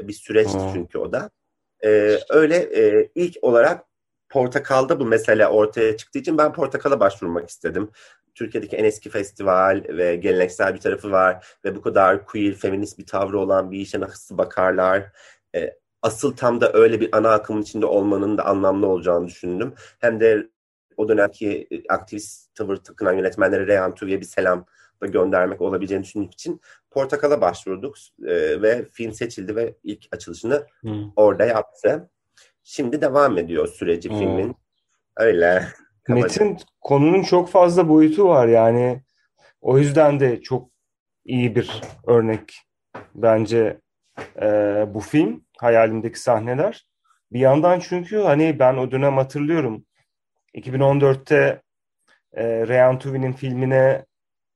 Bir 0.00 0.12
süreçti 0.12 0.58
çünkü 0.74 0.98
o 0.98 1.12
da. 1.12 1.30
Ee, 1.84 2.18
öyle 2.30 2.56
e, 2.56 3.10
ilk 3.14 3.36
olarak 3.42 3.84
Portakal'da 4.28 5.00
bu 5.00 5.04
mesele 5.04 5.46
ortaya 5.46 5.96
çıktığı 5.96 6.18
için 6.18 6.38
ben 6.38 6.52
Portakal'a 6.52 7.00
başvurmak 7.00 7.48
istedim. 7.48 7.90
Türkiye'deki 8.34 8.76
en 8.76 8.84
eski 8.84 9.10
festival 9.10 9.84
ve 9.88 10.16
geleneksel 10.16 10.74
bir 10.74 10.80
tarafı 10.80 11.10
var 11.10 11.46
ve 11.64 11.76
bu 11.76 11.82
kadar 11.82 12.26
queer, 12.26 12.54
feminist 12.54 12.98
bir 12.98 13.06
tavrı 13.06 13.38
olan 13.38 13.70
bir 13.70 13.78
işe 13.78 14.00
nasıl 14.00 14.38
bakarlar. 14.38 15.12
E, 15.54 15.76
asıl 16.02 16.36
tam 16.36 16.60
da 16.60 16.72
öyle 16.72 17.00
bir 17.00 17.08
ana 17.12 17.30
akımın 17.30 17.62
içinde 17.62 17.86
olmanın 17.86 18.38
da 18.38 18.44
anlamlı 18.44 18.86
olacağını 18.86 19.26
düşündüm. 19.26 19.74
Hem 19.98 20.20
de 20.20 20.48
o 20.96 21.08
dönemki 21.08 21.66
e, 21.70 21.92
aktivist 21.92 22.54
tavır 22.54 22.76
takınan 22.76 23.12
yönetmenlere 23.12 23.66
Reyhan 23.66 23.94
Tüvi'ye 23.94 24.20
bir 24.20 24.26
selam 24.26 24.66
da 25.02 25.06
göndermek 25.06 25.60
olabileceğini 25.60 26.04
düşündüğüm 26.04 26.30
için 26.30 26.60
Portakal'a 26.90 27.40
başvurduk 27.40 27.96
e, 28.26 28.62
ve 28.62 28.88
film 28.92 29.12
seçildi 29.12 29.56
ve 29.56 29.74
ilk 29.84 30.06
açılışını 30.12 30.66
hmm. 30.80 31.12
orada 31.16 31.44
yaptı. 31.44 32.10
Şimdi 32.68 33.00
devam 33.00 33.38
ediyor 33.38 33.68
süreci 33.68 34.10
hmm. 34.10 34.18
filmin. 34.18 34.56
Öyle. 35.16 35.66
Metin 36.08 36.58
konunun 36.80 37.22
çok 37.22 37.48
fazla 37.48 37.88
boyutu 37.88 38.28
var 38.28 38.48
yani. 38.48 39.02
O 39.60 39.78
yüzden 39.78 40.20
de 40.20 40.42
çok 40.42 40.70
iyi 41.24 41.56
bir 41.56 41.80
örnek 42.06 42.54
bence 43.14 43.80
e, 44.42 44.46
bu 44.94 45.00
film. 45.00 45.44
Hayalimdeki 45.58 46.20
sahneler. 46.20 46.88
Bir 47.32 47.40
yandan 47.40 47.80
çünkü 47.80 48.18
hani 48.18 48.58
ben 48.58 48.76
o 48.76 48.90
dönem 48.90 49.16
hatırlıyorum. 49.16 49.84
2014'te 50.54 51.62
e, 52.32 52.44
Reyhan 52.68 52.98
Tuvi'nin 52.98 53.32
filmine 53.32 54.04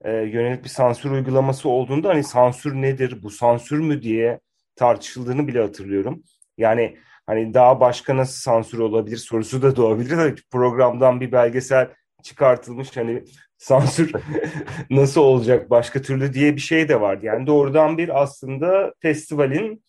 e, 0.05 0.13
yönelik 0.13 0.65
bir 0.65 0.69
sansür 0.69 1.11
uygulaması 1.11 1.69
olduğunda 1.69 2.09
hani 2.09 2.25
sansür 2.25 2.75
nedir, 2.75 3.23
bu 3.23 3.31
sansür 3.31 3.79
mü 3.79 4.03
diye 4.03 4.41
tartışıldığını 4.77 5.49
bile 5.49 5.61
hatırlıyorum. 5.61 6.23
Yani 6.59 6.97
hani 7.31 7.55
daha 7.55 7.81
başka 7.81 8.17
nasıl 8.17 8.41
sansür 8.41 8.79
olabilir 8.79 9.17
sorusu 9.17 9.63
da 9.63 9.77
doğabilir. 9.77 10.45
Programdan 10.51 11.21
bir 11.21 11.33
belgesel 11.33 11.89
çıkartılmış 12.23 12.97
hani 12.97 13.25
sansür 13.59 14.13
nasıl 14.91 15.21
olacak 15.21 15.71
başka 15.71 16.03
türlü 16.03 16.33
diye 16.33 16.57
bir 16.57 16.61
şey 16.61 16.89
de 16.89 17.01
vardı. 17.01 17.27
Yani 17.27 17.47
doğrudan 17.47 17.99
bir 17.99 18.23
aslında 18.23 18.95
festivalin 19.01 19.85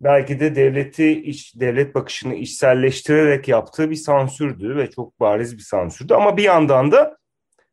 belki 0.00 0.40
de 0.40 0.54
devleti 0.54 1.22
iç, 1.22 1.54
devlet 1.60 1.94
bakışını 1.94 2.34
içselleştirerek 2.34 3.48
yaptığı 3.48 3.90
bir 3.90 3.96
sansürdü 3.96 4.76
ve 4.76 4.90
çok 4.90 5.20
bariz 5.20 5.56
bir 5.56 5.62
sansürdü. 5.62 6.14
Ama 6.14 6.36
bir 6.36 6.42
yandan 6.42 6.92
da 6.92 7.16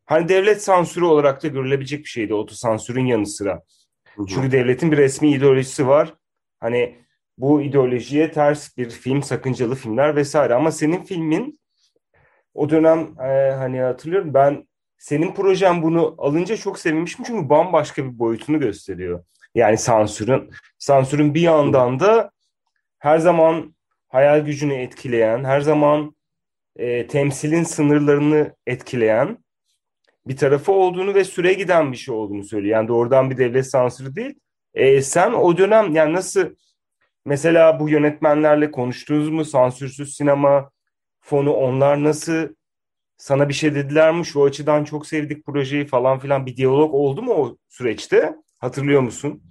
hani 0.06 0.28
devlet 0.28 0.62
sansürü 0.62 1.04
olarak 1.04 1.42
da 1.42 1.48
görülebilecek 1.48 2.00
bir 2.00 2.08
şeydi 2.08 2.34
otosansürün 2.34 3.06
yanı 3.06 3.26
sıra. 3.26 3.62
Çünkü 4.28 4.52
devletin 4.52 4.92
bir 4.92 4.96
resmi 4.96 5.32
ideolojisi 5.32 5.86
var. 5.86 6.14
Hani 6.60 7.07
bu 7.38 7.62
ideolojiye 7.62 8.30
ters 8.30 8.76
bir 8.76 8.90
film, 8.90 9.22
sakıncalı 9.22 9.74
filmler 9.74 10.16
vesaire. 10.16 10.54
Ama 10.54 10.70
senin 10.70 11.02
filmin 11.04 11.60
o 12.54 12.70
dönem 12.70 13.20
e, 13.20 13.52
hani 13.52 13.80
hatırlıyorum 13.80 14.34
ben 14.34 14.68
senin 14.98 15.34
projen 15.34 15.82
bunu 15.82 16.14
alınca 16.18 16.56
çok 16.56 16.78
sevinmişim 16.78 17.24
çünkü 17.24 17.48
bambaşka 17.48 18.04
bir 18.04 18.18
boyutunu 18.18 18.60
gösteriyor. 18.60 19.24
Yani 19.54 19.78
sansürün. 19.78 20.50
Sansürün 20.78 21.34
bir 21.34 21.40
yandan 21.40 22.00
da 22.00 22.30
her 22.98 23.18
zaman 23.18 23.74
hayal 24.08 24.40
gücünü 24.40 24.74
etkileyen, 24.74 25.44
her 25.44 25.60
zaman 25.60 26.16
e, 26.76 27.06
temsilin 27.06 27.62
sınırlarını 27.62 28.56
etkileyen 28.66 29.38
bir 30.26 30.36
tarafı 30.36 30.72
olduğunu 30.72 31.14
ve 31.14 31.24
süre 31.24 31.52
giden 31.54 31.92
bir 31.92 31.96
şey 31.96 32.14
olduğunu 32.14 32.44
söylüyor. 32.44 32.76
Yani 32.76 32.88
doğrudan 32.88 33.30
bir 33.30 33.36
devlet 33.36 33.66
sansürü 33.66 34.16
değil. 34.16 34.34
E, 34.74 35.02
sen 35.02 35.32
o 35.32 35.58
dönem 35.58 35.94
yani 35.94 36.12
nasıl 36.12 36.54
mesela 37.28 37.80
bu 37.80 37.88
yönetmenlerle 37.88 38.70
konuştunuz 38.70 39.28
mu? 39.28 39.44
Sansürsüz 39.44 40.14
sinema 40.16 40.70
fonu 41.20 41.52
onlar 41.52 42.04
nasıl 42.04 42.48
sana 43.16 43.48
bir 43.48 43.54
şey 43.54 43.74
dediler 43.74 44.14
mi? 44.14 44.26
Şu 44.26 44.44
açıdan 44.44 44.84
çok 44.84 45.06
sevdik 45.06 45.46
projeyi 45.46 45.86
falan 45.86 46.18
filan 46.18 46.46
bir 46.46 46.56
diyalog 46.56 46.94
oldu 46.94 47.22
mu 47.22 47.32
o 47.32 47.56
süreçte? 47.68 48.36
Hatırlıyor 48.58 49.00
musun? 49.00 49.42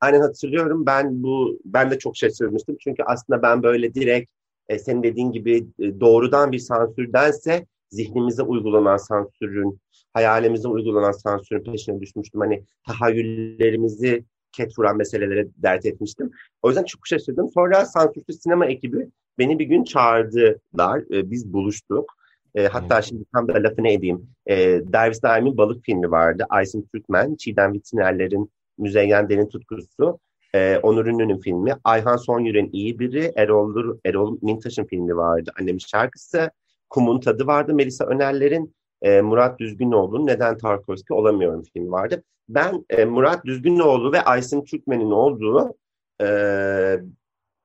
Aynen 0.00 0.20
hatırlıyorum. 0.20 0.86
Ben 0.86 1.22
bu 1.22 1.60
ben 1.64 1.90
de 1.90 1.98
çok 1.98 2.16
şaşırmıştım. 2.16 2.76
Çünkü 2.80 3.02
aslında 3.02 3.42
ben 3.42 3.62
böyle 3.62 3.94
direkt 3.94 4.30
e, 4.68 4.78
senin 4.78 5.02
dediğin 5.02 5.32
gibi 5.32 5.66
e, 5.78 6.00
doğrudan 6.00 6.52
bir 6.52 6.58
sansürdense 6.58 7.66
zihnimize 7.90 8.42
uygulanan 8.42 8.96
sansürün, 8.96 9.80
hayalimize 10.12 10.68
uygulanan 10.68 11.12
sansürün 11.12 11.64
peşine 11.64 12.00
düşmüştüm. 12.00 12.40
Hani 12.40 12.64
tahayyüllerimizi 12.86 14.24
ket 14.56 14.78
vuran 14.78 14.96
meselelere 14.96 15.48
dert 15.56 15.86
etmiştim. 15.86 16.30
O 16.62 16.68
yüzden 16.68 16.84
çok 16.84 17.06
şaşırdım. 17.06 17.50
Sonra 17.54 17.84
sansürsüz 17.84 18.42
sinema 18.42 18.66
ekibi 18.66 19.08
beni 19.38 19.58
bir 19.58 19.64
gün 19.64 19.84
çağırdılar. 19.84 21.14
E, 21.14 21.30
biz 21.30 21.52
buluştuk. 21.52 22.16
E, 22.54 22.66
hatta 22.66 23.02
şimdi 23.02 23.24
tam 23.34 23.48
da 23.48 23.52
lafını 23.52 23.88
edeyim. 23.88 24.28
E, 24.46 24.56
Derviş 24.92 25.22
Daim'in 25.22 25.56
balık 25.56 25.84
filmi 25.84 26.10
vardı. 26.10 26.46
Aysin 26.48 26.88
Türkmen, 26.94 27.34
Çiğdem 27.34 27.72
Vittinerler'in 27.72 28.50
Müzeyyen 28.78 29.28
Derin 29.28 29.48
Tutkusu. 29.48 30.18
E, 30.54 30.78
Onur 30.82 31.06
Ünlü'nün 31.06 31.38
filmi. 31.38 31.72
Ayhan 31.84 32.16
Sonyür'ün 32.16 32.70
iyi 32.72 32.98
biri. 32.98 33.32
Erol, 33.36 33.96
Erol 34.04 34.38
Mintaş'ın 34.42 34.84
filmi 34.84 35.16
vardı. 35.16 35.52
Annemin 35.60 35.78
şarkısı. 35.78 36.50
Kum'un 36.90 37.20
tadı 37.20 37.46
vardı. 37.46 37.74
Melisa 37.74 38.04
Önerler'in 38.04 38.74
e, 39.02 39.20
Murat 39.20 39.58
Düzgünoğlu'nun 39.58 40.26
Neden 40.26 40.58
Tarkovski 40.58 41.14
Olamıyorum 41.14 41.62
filmi 41.62 41.90
vardı. 41.90 42.22
Ben 42.48 42.84
e, 42.90 43.04
Murat 43.04 43.44
Düzgünoğlu 43.44 44.12
ve 44.12 44.22
Aysin 44.22 44.64
Türkmen'in 44.64 45.10
olduğu 45.10 45.74
e, 46.22 46.26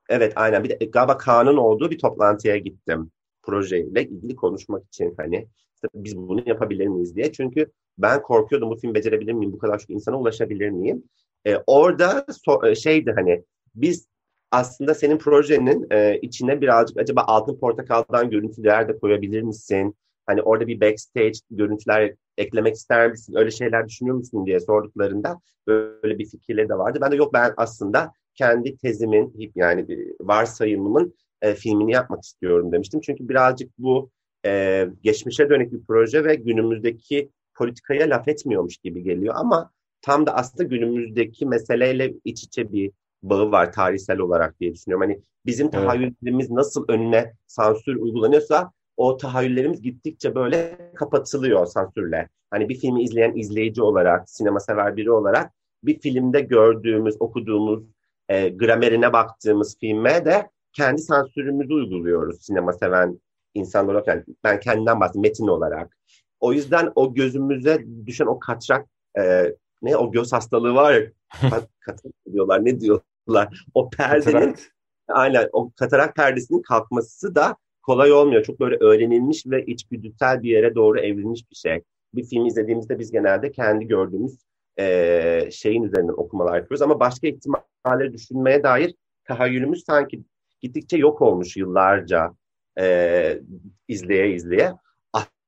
evet 0.10 0.34
aynen 0.36 0.64
bir 0.64 0.70
de 0.70 0.86
galiba 0.86 1.18
Kaan'ın 1.18 1.58
olduğu 1.58 1.92
bir 1.92 2.00
toplantıya 2.00 2.58
gittim 2.58 3.12
projeyle 3.44 4.04
ilgili 4.04 4.36
konuşmak 4.36 4.88
için 4.88 5.14
hani 5.18 5.48
biz 5.96 6.18
bunu 6.18 6.42
yapabilir 6.46 6.88
miyiz 6.88 7.16
diye. 7.16 7.32
Çünkü 7.32 7.72
ben 7.98 8.22
korkuyordum 8.22 8.70
bu 8.70 8.76
film 8.76 8.94
becerebilir 8.94 9.34
miyim, 9.34 9.54
bu 9.54 9.58
kadar 9.58 9.80
çok 9.80 9.90
insana 9.90 10.20
ulaşabilir 10.20 10.70
miyim? 10.70 11.04
E, 11.48 11.56
orada 11.68 12.26
so, 12.46 12.68
e, 12.68 12.76
şeydi 12.76 13.12
hani 13.16 13.44
biz 13.76 14.08
aslında 14.52 14.94
senin 14.94 15.18
projenin 15.18 15.88
e, 15.92 16.20
içine 16.22 16.62
birazcık 16.62 16.98
acaba 16.98 17.24
altın 17.28 17.60
portakaldan 17.60 18.30
görüntüler 18.30 18.88
de 18.88 19.00
koyabilir 19.00 19.42
misin? 19.42 19.96
Hani 20.32 20.42
orada 20.42 20.68
bir 20.68 20.82
backstage 20.82 21.40
görüntüler 21.52 22.14
eklemek 22.38 22.76
ister 22.76 23.12
misin? 23.12 23.36
Öyle 23.36 23.52
şeyler 23.52 23.88
düşünüyor 23.88 24.18
musun 24.18 24.46
diye 24.46 24.60
sorduklarında 24.60 25.40
böyle 25.68 26.20
bir 26.20 26.26
fikirleri 26.26 26.70
de 26.70 26.78
vardı. 26.78 27.00
Ben 27.02 27.12
de 27.12 27.16
yok 27.16 27.34
ben 27.34 27.54
aslında 27.58 28.12
kendi 28.36 28.78
tezimin 28.78 29.52
yani 29.56 29.86
varsayımımın 30.22 31.16
e, 31.42 31.54
filmini 31.54 31.92
yapmak 31.92 32.24
istiyorum 32.24 32.72
demiştim. 32.72 33.02
Çünkü 33.02 33.30
birazcık 33.30 33.78
bu 33.78 34.10
e, 34.46 34.88
geçmişe 35.04 35.50
dönük 35.50 35.74
bir 35.74 35.82
proje 35.88 36.24
ve 36.24 36.36
günümüzdeki 36.36 37.30
politikaya 37.56 38.10
laf 38.10 38.28
etmiyormuş 38.28 38.78
gibi 38.78 39.04
geliyor 39.04 39.34
ama 39.38 39.72
tam 40.02 40.26
da 40.26 40.36
aslında 40.36 40.64
günümüzdeki 40.64 41.46
meseleyle 41.46 42.14
iç 42.26 42.44
içe 42.44 42.72
bir 42.72 42.92
bağı 43.24 43.52
var 43.52 43.74
tarihsel 43.74 44.20
olarak 44.20 44.60
diye 44.60 44.74
düşünüyorum. 44.74 45.08
Hani 45.08 45.22
bizim 45.46 45.70
tahayyüllerimiz 45.72 46.50
nasıl 46.50 46.86
önüne 46.88 47.34
sansür 47.48 47.96
uygulanıyorsa 47.96 48.72
o 49.02 49.18
tahayyüllerimiz 49.18 49.82
gittikçe 49.82 50.36
böyle 50.36 50.92
kapatılıyor 50.96 51.66
sansürle. 51.66 52.30
Hani 52.52 52.70
bir 52.70 52.76
filmi 52.76 53.04
izleyen 53.04 53.36
izleyici 53.36 53.82
olarak, 53.82 54.30
sinema 54.30 54.60
sever 54.60 54.98
biri 54.98 55.12
olarak 55.12 55.52
bir 55.84 56.00
filmde 56.00 56.42
gördüğümüz, 56.42 57.16
okuduğumuz, 57.20 57.84
e, 58.30 58.50
gramerine 58.50 59.14
baktığımız 59.14 59.78
filme 59.80 60.26
de 60.26 60.50
kendi 60.74 61.02
sansürümüzü 61.02 61.74
uyguluyoruz 61.74 62.46
sinema 62.46 62.74
seven 62.74 63.20
insanlar 63.54 63.94
olarak. 63.94 64.08
Yani 64.08 64.24
ben 64.44 64.60
kendimden 64.60 65.00
bahsediyorum 65.00 65.22
metin 65.22 65.48
olarak. 65.48 65.98
O 66.40 66.54
yüzden 66.54 66.92
o 66.96 67.14
gözümüze 67.14 67.86
düşen 68.06 68.26
o 68.26 68.40
katrak 68.40 68.88
e, 69.20 69.56
ne 69.82 69.98
o 69.98 70.12
göz 70.12 70.34
hastalığı 70.34 70.76
var 70.76 70.94
ya 70.94 71.02
kat, 71.50 71.70
katarak 71.80 72.16
diyorlar 72.34 72.66
ne 72.66 72.80
diyorlar 72.80 73.66
o 73.74 73.90
perdenin 73.90 74.34
katarak. 74.34 74.60
aynen 75.08 75.50
o 75.52 75.72
katarak 75.72 76.16
perdesinin 76.16 76.62
kalkması 76.62 77.36
da 77.36 77.56
kolay 77.84 78.12
olmuyor. 78.12 78.44
Çok 78.44 78.60
böyle 78.60 78.76
öğrenilmiş 78.76 79.48
ve 79.48 79.66
içgüdüsel 79.66 80.44
bir 80.44 80.50
yere 80.50 80.76
doğru 80.76 81.00
evrilmiş 81.00 81.52
bir 81.52 81.56
şey. 81.56 81.82
Bir 82.14 82.24
film 82.24 82.46
izlediğimizde 82.46 83.00
biz 83.00 83.12
genelde 83.12 83.52
kendi 83.52 83.88
gördüğümüz 83.88 84.38
e, 84.80 85.50
şeyin 85.52 85.84
üzerinden 85.84 86.14
okumalar 86.14 86.58
yapıyoruz 86.58 86.82
ama 86.82 87.00
başka 87.00 87.28
ihtimalleri 87.28 88.14
düşünmeye 88.14 88.64
dair 88.64 88.96
tahayyülümüz 89.26 89.84
sanki 89.84 90.22
gittikçe 90.62 90.98
yok 90.98 91.22
olmuş 91.22 91.58
yıllarca 91.58 92.34
e, 92.80 93.40
izleye 93.88 94.34
izleye. 94.34 94.74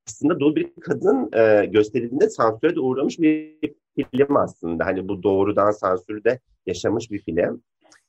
Aslında 0.06 0.40
dolu 0.40 0.56
bir 0.56 0.72
kadın 0.80 1.30
e, 1.32 1.66
gösterildiğinde 1.66 2.30
sansüre 2.30 2.76
de 2.76 2.80
uğramış 2.80 3.18
bir 3.18 3.58
film 4.10 4.36
aslında. 4.36 4.86
Hani 4.86 5.08
bu 5.08 5.22
doğrudan 5.22 5.70
sansürde 5.70 6.40
yaşamış 6.66 7.10
bir 7.10 7.18
film. 7.18 7.62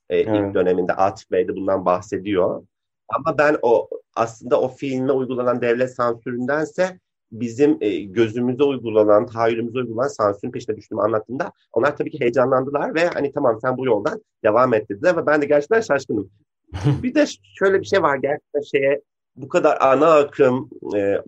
E, 0.09 0.17
evet. 0.17 0.27
İlk 0.27 0.53
döneminde 0.53 0.93
Atif 0.93 1.31
Bey 1.31 1.47
de 1.47 1.55
bundan 1.55 1.85
bahsediyor. 1.85 2.63
Ama 3.09 3.37
ben 3.37 3.57
o 3.61 3.89
aslında 4.15 4.61
o 4.61 4.67
filme 4.67 5.11
uygulanan 5.11 5.61
devlet 5.61 5.95
sansüründense 5.95 6.99
bizim 7.31 7.77
e, 7.81 7.99
gözümüze 7.99 8.63
uygulanan, 8.63 9.25
tahayyülümüze 9.25 9.79
uygulanan 9.79 10.07
sansürün 10.07 10.51
peşine 10.51 10.77
düştüğümü 10.77 11.01
anlattığımda 11.01 11.51
onlar 11.73 11.97
tabii 11.97 12.11
ki 12.11 12.19
heyecanlandılar 12.19 12.95
ve 12.95 13.07
hani 13.07 13.31
tamam 13.31 13.59
sen 13.61 13.77
bu 13.77 13.85
yoldan 13.85 14.21
devam 14.43 14.73
et 14.73 14.89
dediler 14.89 15.17
ve 15.17 15.25
ben 15.25 15.41
de 15.41 15.45
gerçekten 15.45 15.81
şaşkınım. 15.81 16.29
bir 17.03 17.15
de 17.15 17.25
şöyle 17.59 17.79
bir 17.79 17.85
şey 17.85 18.01
var 18.01 18.17
gerçekten 18.17 18.61
şeye 18.61 19.01
bu 19.35 19.47
kadar 19.47 19.77
ana 19.81 20.13
akım 20.13 20.69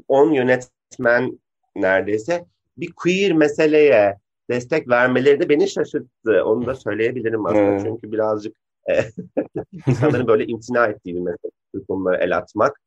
10 0.07 0.31
e, 0.31 0.36
yönetmen 0.36 1.39
neredeyse 1.75 2.46
bir 2.77 2.91
queer 2.91 3.34
meseleye 3.34 4.17
destek 4.50 4.89
vermeleri 4.89 5.39
de 5.39 5.50
beni 5.50 5.69
şaşırttı. 5.69 6.43
Onu 6.46 6.65
da 6.65 6.75
söyleyebilirim 6.75 7.46
aslında. 7.46 7.79
Çünkü 7.79 8.12
birazcık 8.12 8.55
insanların 9.88 10.27
böyle 10.27 10.46
imtina 10.46 10.88
ettiği 10.88 11.15
bir 11.15 11.20
mesele 11.20 11.86
konulara 11.88 12.17
el 12.17 12.38
atmak. 12.38 12.82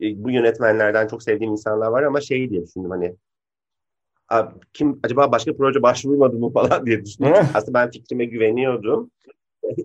E, 0.00 0.24
bu 0.24 0.30
yönetmenlerden 0.30 1.08
çok 1.08 1.22
sevdiğim 1.22 1.52
insanlar 1.52 1.86
var 1.86 2.02
ama 2.02 2.20
şey 2.20 2.50
diye 2.50 2.62
düşündüm 2.62 2.90
hani 2.90 3.16
kim 4.72 5.00
acaba 5.02 5.32
başka 5.32 5.56
proje 5.56 5.82
başvurmadı 5.82 6.36
mı 6.36 6.52
falan 6.54 6.86
diye 6.86 7.04
düşündüm. 7.04 7.32
Aslında 7.54 7.74
ben 7.74 7.90
fikrime 7.90 8.24
güveniyordum. 8.24 9.10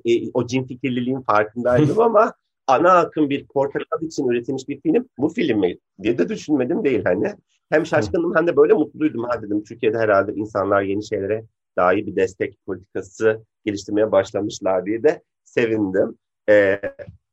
E, 0.06 0.32
o 0.34 0.48
cin 0.48 0.64
fikirliliğin 0.64 1.22
farkındaydım 1.22 2.00
ama 2.00 2.34
ana 2.68 2.92
akım 2.92 3.30
bir 3.30 3.48
portakal 3.48 4.02
için 4.02 4.28
üretilmiş 4.28 4.70
bir 4.70 4.82
film 4.82 5.10
bu 5.18 5.30
film 5.30 5.60
mi 5.60 5.78
diye 6.04 6.18
de 6.18 6.30
düşünmedim 6.30 6.84
değil 6.84 7.02
hani. 7.06 7.34
Hem 7.70 7.86
şaşkınım 7.86 8.36
hem 8.36 8.48
de 8.48 8.56
böyle 8.56 8.74
mutluydum. 8.74 9.24
Ha 9.24 9.42
dedim 9.42 9.64
Türkiye'de 9.64 9.98
herhalde 9.98 10.34
insanlar 10.34 10.82
yeni 10.82 11.08
şeylere 11.08 11.44
iyi 11.94 12.08
bir 12.08 12.16
destek 12.16 12.66
politikası 12.66 13.46
geliştirmeye 13.66 14.12
başlamışlar 14.12 14.86
diye 14.86 15.04
de 15.04 15.22
sevindim. 15.52 16.18
Ee, 16.50 16.82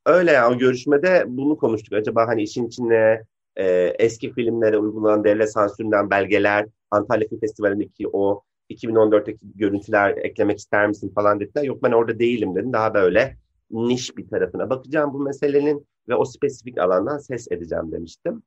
öyle 0.06 0.32
yani 0.32 0.54
o 0.54 0.58
görüşmede 0.58 1.24
bunu 1.26 1.56
konuştuk. 1.56 1.92
Acaba 1.92 2.26
hani 2.28 2.42
işin 2.42 2.66
içine 2.66 3.22
e, 3.56 3.64
eski 3.98 4.32
filmlere 4.32 4.78
uygulanan 4.78 5.24
devlet 5.24 5.52
sansüründen 5.52 6.10
belgeler 6.10 6.66
Antalya 6.90 7.28
Film 7.28 7.40
Festivali'ndeki 7.40 8.08
o 8.12 8.42
2014'teki 8.70 9.46
görüntüler 9.54 10.16
eklemek 10.16 10.58
ister 10.58 10.88
misin 10.88 11.12
falan 11.14 11.40
dediler. 11.40 11.62
Yok 11.62 11.82
ben 11.82 11.92
orada 11.92 12.18
değilim 12.18 12.54
dedim. 12.54 12.72
Daha 12.72 12.94
böyle 12.94 13.36
niş 13.70 14.16
bir 14.16 14.28
tarafına 14.28 14.70
bakacağım 14.70 15.12
bu 15.14 15.18
meselenin 15.20 15.86
ve 16.08 16.14
o 16.14 16.24
spesifik 16.24 16.78
alandan 16.78 17.18
ses 17.18 17.48
edeceğim 17.50 17.92
demiştim. 17.92 18.42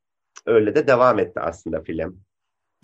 Öyle 0.46 0.76
de 0.76 0.88
devam 0.88 1.20
etti 1.20 1.40
aslında 1.40 1.82
film. 1.82 2.22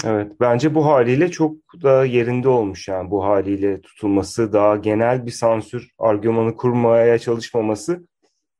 Evet, 0.05 0.31
bence 0.41 0.75
bu 0.75 0.85
haliyle 0.85 1.31
çok 1.31 1.55
da 1.83 2.05
yerinde 2.05 2.49
olmuş 2.49 2.87
yani 2.87 3.11
bu 3.11 3.23
haliyle 3.23 3.81
tutulması, 3.81 4.53
daha 4.53 4.75
genel 4.75 5.25
bir 5.25 5.31
sansür 5.31 5.89
argümanı 5.97 6.55
kurmaya 6.55 7.19
çalışmaması 7.19 8.07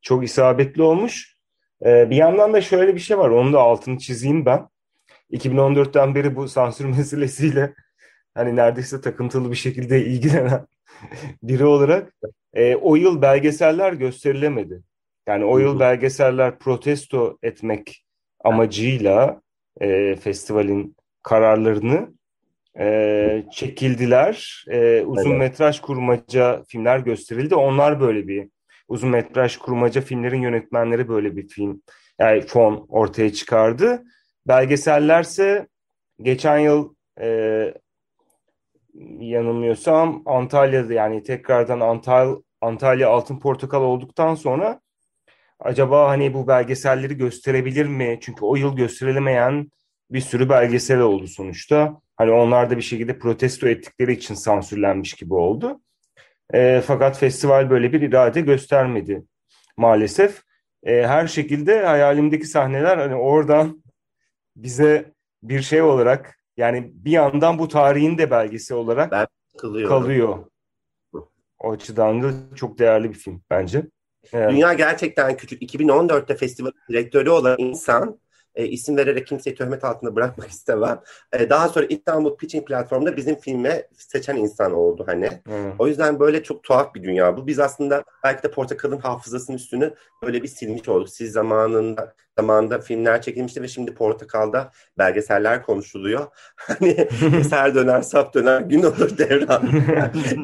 çok 0.02 0.24
isabetli 0.24 0.82
olmuş. 0.82 1.38
Ee, 1.86 2.10
bir 2.10 2.16
yandan 2.16 2.54
da 2.54 2.62
şöyle 2.62 2.96
bir 2.96 3.00
şey 3.00 3.18
var, 3.18 3.30
onun 3.30 3.54
da 3.54 3.60
altını 3.60 3.98
çizeyim 3.98 4.46
ben. 4.46 4.68
2014'ten 5.32 6.16
beri 6.16 6.36
bu 6.36 6.48
sansür 6.48 6.86
meselesiyle 6.98 7.74
hani 8.34 8.56
neredeyse 8.56 9.02
takıntılı 9.02 9.52
bir 9.52 9.56
şekilde 9.56 10.06
ilgilenen 10.06 10.68
biri 11.44 11.66
olarak 11.66 12.14
e, 12.54 12.76
o 12.76 12.96
yıl 12.96 13.22
belgeseller 13.22 13.94
gösterilemedi. 13.94 14.82
Yani 15.28 15.46
o 15.46 15.58
yıl 15.60 15.80
belgeseller 15.80 16.60
protesto 16.60 17.38
etmek 17.44 18.04
amacıyla 18.44 19.42
e, 19.82 20.16
festivalin 20.16 20.97
kararlarını 21.28 22.14
e, 22.80 23.44
çekildiler. 23.52 24.66
E, 24.70 25.02
uzun 25.02 25.30
evet. 25.30 25.40
metraj 25.40 25.80
kurmaca 25.80 26.64
filmler 26.68 27.00
gösterildi. 27.00 27.56
Onlar 27.56 28.00
böyle 28.00 28.28
bir 28.28 28.50
uzun 28.88 29.10
metraj 29.10 29.58
kurmaca 29.58 30.02
filmlerin 30.02 30.42
yönetmenleri 30.42 31.10
böyle 31.10 31.36
bir 31.36 31.48
film 31.48 31.82
yani 32.20 32.42
fon 32.42 32.86
ortaya 32.90 33.34
çıkardı. 33.34 34.04
Belgesellerse 34.48 35.68
geçen 36.22 36.58
yıl 36.58 36.96
e, 37.22 37.74
yanılmıyorsam 39.20 40.24
Antalya'da 40.26 40.94
yani 40.94 41.24
tekrardan 41.24 41.80
Antal 41.80 42.42
Antalya 42.62 43.10
Altın 43.10 43.40
Portakal 43.40 43.82
olduktan 43.82 44.36
sonra 44.36 44.82
acaba 45.60 46.10
hani 46.10 46.34
bu 46.34 46.48
belgeselleri 46.48 47.18
gösterebilir 47.18 47.86
mi? 47.86 48.18
Çünkü 48.22 48.46
o 48.46 48.56
yıl 48.56 48.76
gösterilemeyen 48.76 49.72
bir 50.12 50.22
sürü 50.22 50.50
belgesel 50.50 51.00
oldu 51.00 51.28
sonuçta. 51.28 52.02
Hani 52.16 52.32
onlar 52.32 52.70
da 52.70 52.78
bir 52.78 52.82
şekilde 52.82 53.20
protesto 53.20 53.68
ettikleri 53.68 54.14
için 54.14 54.36
sansürlenmiş 54.36 55.14
gibi 55.14 55.34
oldu. 55.34 55.82
E, 56.54 56.82
fakat 56.86 57.18
festival 57.18 57.70
böyle 57.70 57.94
bir 57.94 58.02
irade 58.02 58.42
göstermedi 58.42 59.24
maalesef. 59.78 60.42
E, 60.84 61.08
her 61.08 61.28
şekilde 61.28 61.86
hayalimdeki 61.86 62.48
sahneler 62.48 62.98
hani 62.98 63.16
oradan 63.16 63.84
bize 64.56 65.14
bir 65.44 65.62
şey 65.62 65.82
olarak 65.82 66.40
yani 66.58 66.92
bir 66.94 67.12
yandan 67.12 67.60
bu 67.60 67.68
tarihin 67.68 68.18
de 68.18 68.32
belgesi 68.32 68.74
olarak 68.74 69.12
ben 69.12 69.28
kalıyor. 69.88 70.46
O 71.60 71.72
açıdan 71.72 72.24
da 72.24 72.32
çok 72.56 72.80
değerli 72.80 73.10
bir 73.10 73.18
film 73.18 73.42
bence. 73.50 73.84
Evet. 74.34 74.52
Dünya 74.52 74.74
gerçekten 74.74 75.38
küçük. 75.38 75.62
2014'te 75.62 76.36
festival 76.36 76.72
direktörü 76.90 77.30
olan 77.30 77.56
insan 77.60 78.20
e, 78.58 78.68
isim 78.68 78.98
vererek 78.98 79.28
kimseyi 79.28 79.56
töhmet 79.56 79.84
altında 79.84 80.16
bırakmak 80.16 80.48
istemem. 80.50 81.02
E, 81.34 81.50
daha 81.50 81.70
sonra 81.70 81.86
İstanbul 81.86 82.38
Pitching 82.38 82.68
platformunda 82.68 83.18
bizim 83.18 83.36
filme 83.36 83.88
seçen 83.98 84.36
insan 84.36 84.74
oldu 84.74 85.04
hani. 85.08 85.30
Hmm. 85.46 85.72
O 85.80 85.88
yüzden 85.88 86.20
böyle 86.20 86.44
çok 86.44 86.64
tuhaf 86.64 86.96
bir 86.96 87.04
dünya 87.04 87.38
bu. 87.38 87.48
Biz 87.48 87.60
aslında 87.60 88.04
belki 88.24 88.44
de 88.44 88.52
Portakal'ın 88.52 88.98
hafızasının 88.98 89.58
üstünü 89.58 89.94
böyle 90.24 90.44
bir 90.44 90.48
silmiş 90.48 90.90
olduk. 90.90 91.10
Siz 91.10 91.32
zamanında 91.32 92.14
zamanında 92.38 92.80
filmler 92.80 93.22
çekilmişti 93.22 93.62
ve 93.62 93.68
şimdi 93.68 93.94
Portakal'da 93.94 94.72
belgeseller 94.98 95.64
konuşuluyor. 95.64 96.28
Hani 96.56 96.90
eser 97.40 97.76
döner, 97.76 98.02
sap 98.02 98.34
döner, 98.34 98.62
gün 98.62 98.84
olur 98.84 99.18
devran 99.18 99.70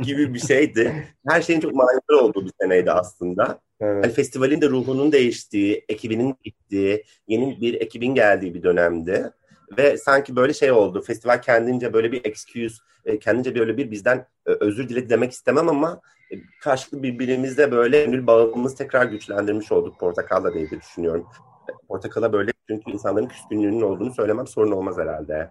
gibi 0.02 0.34
bir 0.34 0.40
şeydi. 0.40 1.08
Her 1.28 1.42
şeyin 1.42 1.60
çok 1.60 1.74
manidar 1.74 2.24
olduğu 2.24 2.46
bir 2.46 2.52
seneydi 2.62 2.92
aslında. 2.92 3.60
Evet. 3.84 4.06
Yani 4.06 4.14
festivalin 4.14 4.62
de 4.62 4.70
ruhunun 4.70 5.12
değiştiği, 5.12 5.86
ekibinin 5.90 6.36
gittiği, 6.44 7.04
yeni 7.28 7.62
bir 7.62 7.74
ekibin 7.74 8.16
geldiği 8.16 8.54
bir 8.54 8.64
dönemdi. 8.64 9.32
Ve 9.78 9.98
sanki 9.98 10.36
böyle 10.36 10.54
şey 10.54 10.72
oldu. 10.72 11.02
Festival 11.02 11.42
kendince 11.42 11.94
böyle 11.94 12.12
bir 12.12 12.26
excuse, 12.26 12.76
e, 13.06 13.20
kendince 13.20 13.56
böyle 13.56 13.78
bir 13.78 13.92
bizden 13.92 14.18
e, 14.48 14.52
özür 14.60 14.90
diledi 14.90 15.10
demek 15.10 15.32
istemem 15.32 15.70
ama 15.70 16.02
e, 16.32 16.36
karşılıklı 16.62 17.04
birbirimizle 17.04 17.72
böyle 17.72 18.06
gönül 18.06 18.28
bağımız 18.28 18.76
tekrar 18.76 19.06
güçlendirmiş 19.06 19.72
olduk 19.72 20.00
Portakal'la 20.00 20.54
diye 20.54 20.70
düşünüyorum. 20.70 21.26
Portakal'a 21.88 22.34
böyle 22.34 22.52
çünkü 22.68 22.92
insanların 22.92 23.28
küskünlüğünün 23.28 23.82
olduğunu 23.82 24.14
söylemem 24.14 24.48
sorun 24.48 24.72
olmaz 24.72 24.98
herhalde. 24.98 25.50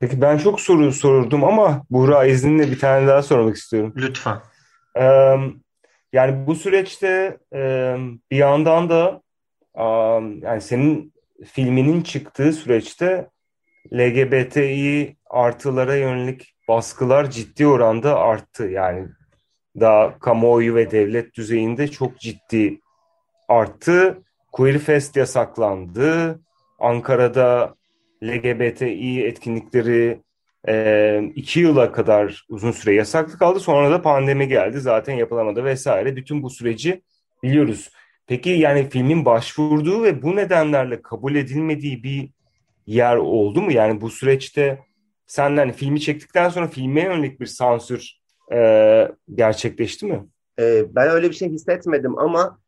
Peki 0.00 0.20
ben 0.20 0.38
çok 0.38 0.60
soru 0.60 0.92
sorurdum 0.92 1.44
ama 1.44 1.82
Buğra 1.90 2.24
izninle 2.24 2.70
bir 2.70 2.78
tane 2.78 3.06
daha 3.06 3.22
sormak 3.22 3.56
istiyorum. 3.56 3.94
Lütfen. 3.96 4.38
Ee, 4.98 5.36
yani 6.12 6.46
bu 6.46 6.54
süreçte 6.54 7.38
e, 7.54 7.94
bir 8.30 8.36
yandan 8.36 8.90
da 8.90 9.22
yani 10.42 10.60
senin 10.60 11.12
filminin 11.44 12.02
çıktığı 12.02 12.52
süreçte 12.52 13.28
LGBTİ 13.92 15.16
artılara 15.30 15.96
yönelik 15.96 16.54
baskılar 16.68 17.30
ciddi 17.30 17.66
oranda 17.66 18.18
arttı. 18.18 18.64
Yani 18.64 19.08
daha 19.80 20.18
kamuoyu 20.18 20.74
ve 20.74 20.90
devlet 20.90 21.34
düzeyinde 21.34 21.88
çok 21.88 22.18
ciddi 22.20 22.80
arttı. 23.48 24.22
Queer 24.52 24.78
Fest 24.78 25.16
yasaklandı. 25.16 26.40
Ankara'da 26.78 27.74
LGBTİ 28.24 29.24
etkinlikleri 29.24 30.22
e, 30.68 31.32
iki 31.34 31.60
yıla 31.60 31.92
kadar 31.92 32.46
uzun 32.48 32.70
süre 32.70 32.94
yasaklı 32.94 33.38
kaldı. 33.38 33.60
Sonra 33.60 33.90
da 33.90 34.02
pandemi 34.02 34.48
geldi. 34.48 34.80
Zaten 34.80 35.14
yapılamadı 35.14 35.64
vesaire. 35.64 36.16
Bütün 36.16 36.42
bu 36.42 36.50
süreci 36.50 37.02
biliyoruz. 37.42 37.90
Peki 38.26 38.50
yani 38.50 38.88
filmin 38.90 39.24
başvurduğu 39.24 40.02
ve 40.02 40.22
bu 40.22 40.36
nedenlerle 40.36 41.02
kabul 41.02 41.34
edilmediği 41.34 42.02
bir 42.02 42.30
yer 42.86 43.16
oldu 43.16 43.62
mu? 43.62 43.72
Yani 43.72 44.00
bu 44.00 44.10
süreçte 44.10 44.78
sen 45.26 45.56
hani 45.56 45.72
filmi 45.72 46.00
çektikten 46.00 46.48
sonra 46.48 46.68
filme 46.68 47.02
yönelik 47.02 47.40
bir 47.40 47.46
sansür 47.46 48.12
e, 48.52 49.08
gerçekleşti 49.34 50.06
mi? 50.06 50.24
E, 50.58 50.94
ben 50.94 51.10
öyle 51.10 51.30
bir 51.30 51.34
şey 51.34 51.48
hissetmedim 51.48 52.18
ama 52.18 52.58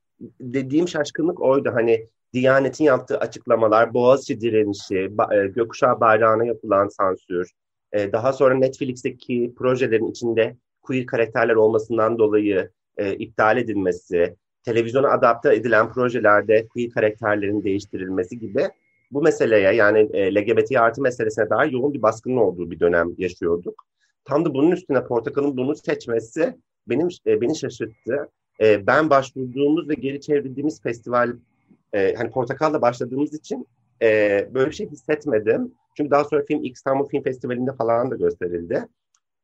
dediğim 0.41 0.89
şaşkınlık 0.89 1.41
oydu. 1.41 1.71
Hani 1.75 2.09
Diyanet'in 2.33 2.85
yaptığı 2.85 3.19
açıklamalar, 3.19 3.95
Boğaziçi 3.95 4.41
direnişi, 4.41 5.11
e, 5.33 5.47
gökkuşağı 5.47 6.01
bayrağına 6.01 6.45
yapılan 6.45 6.89
sansür, 6.89 7.51
e, 7.95 8.13
daha 8.13 8.33
sonra 8.33 8.55
Netflix'teki 8.55 9.53
projelerin 9.57 10.11
içinde 10.11 10.57
queer 10.83 11.07
karakterler 11.07 11.55
olmasından 11.55 12.19
dolayı 12.19 12.71
e, 12.97 13.15
iptal 13.15 13.57
edilmesi, 13.57 14.37
televizyona 14.65 15.09
adapte 15.09 15.55
edilen 15.55 15.93
projelerde 15.93 16.69
queer 16.69 16.91
karakterlerin 16.91 17.65
değiştirilmesi 17.65 18.39
gibi 18.39 18.69
bu 19.11 19.23
meseleye 19.23 19.73
yani 19.73 19.99
e, 20.13 20.35
LGBT 20.35 20.77
artı 20.77 21.03
meselesine 21.03 21.51
dair 21.51 21.73
yoğun 21.73 21.95
bir 21.95 22.03
baskının 22.03 22.37
olduğu 22.37 22.71
bir 22.71 22.81
dönem 22.81 23.15
yaşıyorduk. 23.19 23.85
Tam 24.25 24.45
da 24.45 24.55
bunun 24.55 24.71
üstüne 24.71 25.05
Portakal'ın 25.05 25.57
bunu 25.57 25.75
seçmesi 25.77 26.59
benim 26.89 27.09
e, 27.27 27.41
beni 27.41 27.57
şaşırttı. 27.57 28.29
E, 28.61 28.87
ben 28.87 29.11
başvurduğumuz 29.11 29.89
ve 29.89 29.95
geri 29.95 30.21
çevrildiğimiz 30.21 30.83
festival 30.83 31.37
e, 31.93 32.15
hani 32.15 32.31
Portakal'la 32.31 32.83
başladığımız 32.83 33.35
için 33.35 33.67
e, 34.03 34.49
böyle 34.55 34.71
bir 34.71 34.75
şey 34.75 34.91
hissetmedim. 34.91 35.73
Çünkü 35.97 36.11
daha 36.11 36.25
sonra 36.25 36.45
film 36.45 36.65
İstanbul 36.65 37.09
Film 37.09 37.23
Festivali'nde 37.23 37.73
falan 37.73 38.11
da 38.11 38.17
gösterildi. 38.17 38.89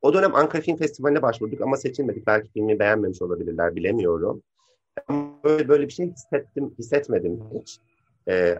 O 0.01 0.13
dönem 0.13 0.35
Ankara 0.35 0.61
Film 0.61 0.77
Festivali'ne 0.77 1.21
başvurduk 1.21 1.61
ama 1.61 1.77
seçilmedik. 1.77 2.27
Belki 2.27 2.51
filmi 2.51 2.79
beğenmemiş 2.79 3.21
olabilirler 3.21 3.75
bilemiyorum. 3.75 4.43
Ama 5.07 5.39
böyle, 5.43 5.67
böyle 5.67 5.87
bir 5.87 5.93
şey 5.93 6.11
hissettim, 6.11 6.73
hissetmedim 6.79 7.39
hiç. 7.59 7.79
E, 8.27 8.55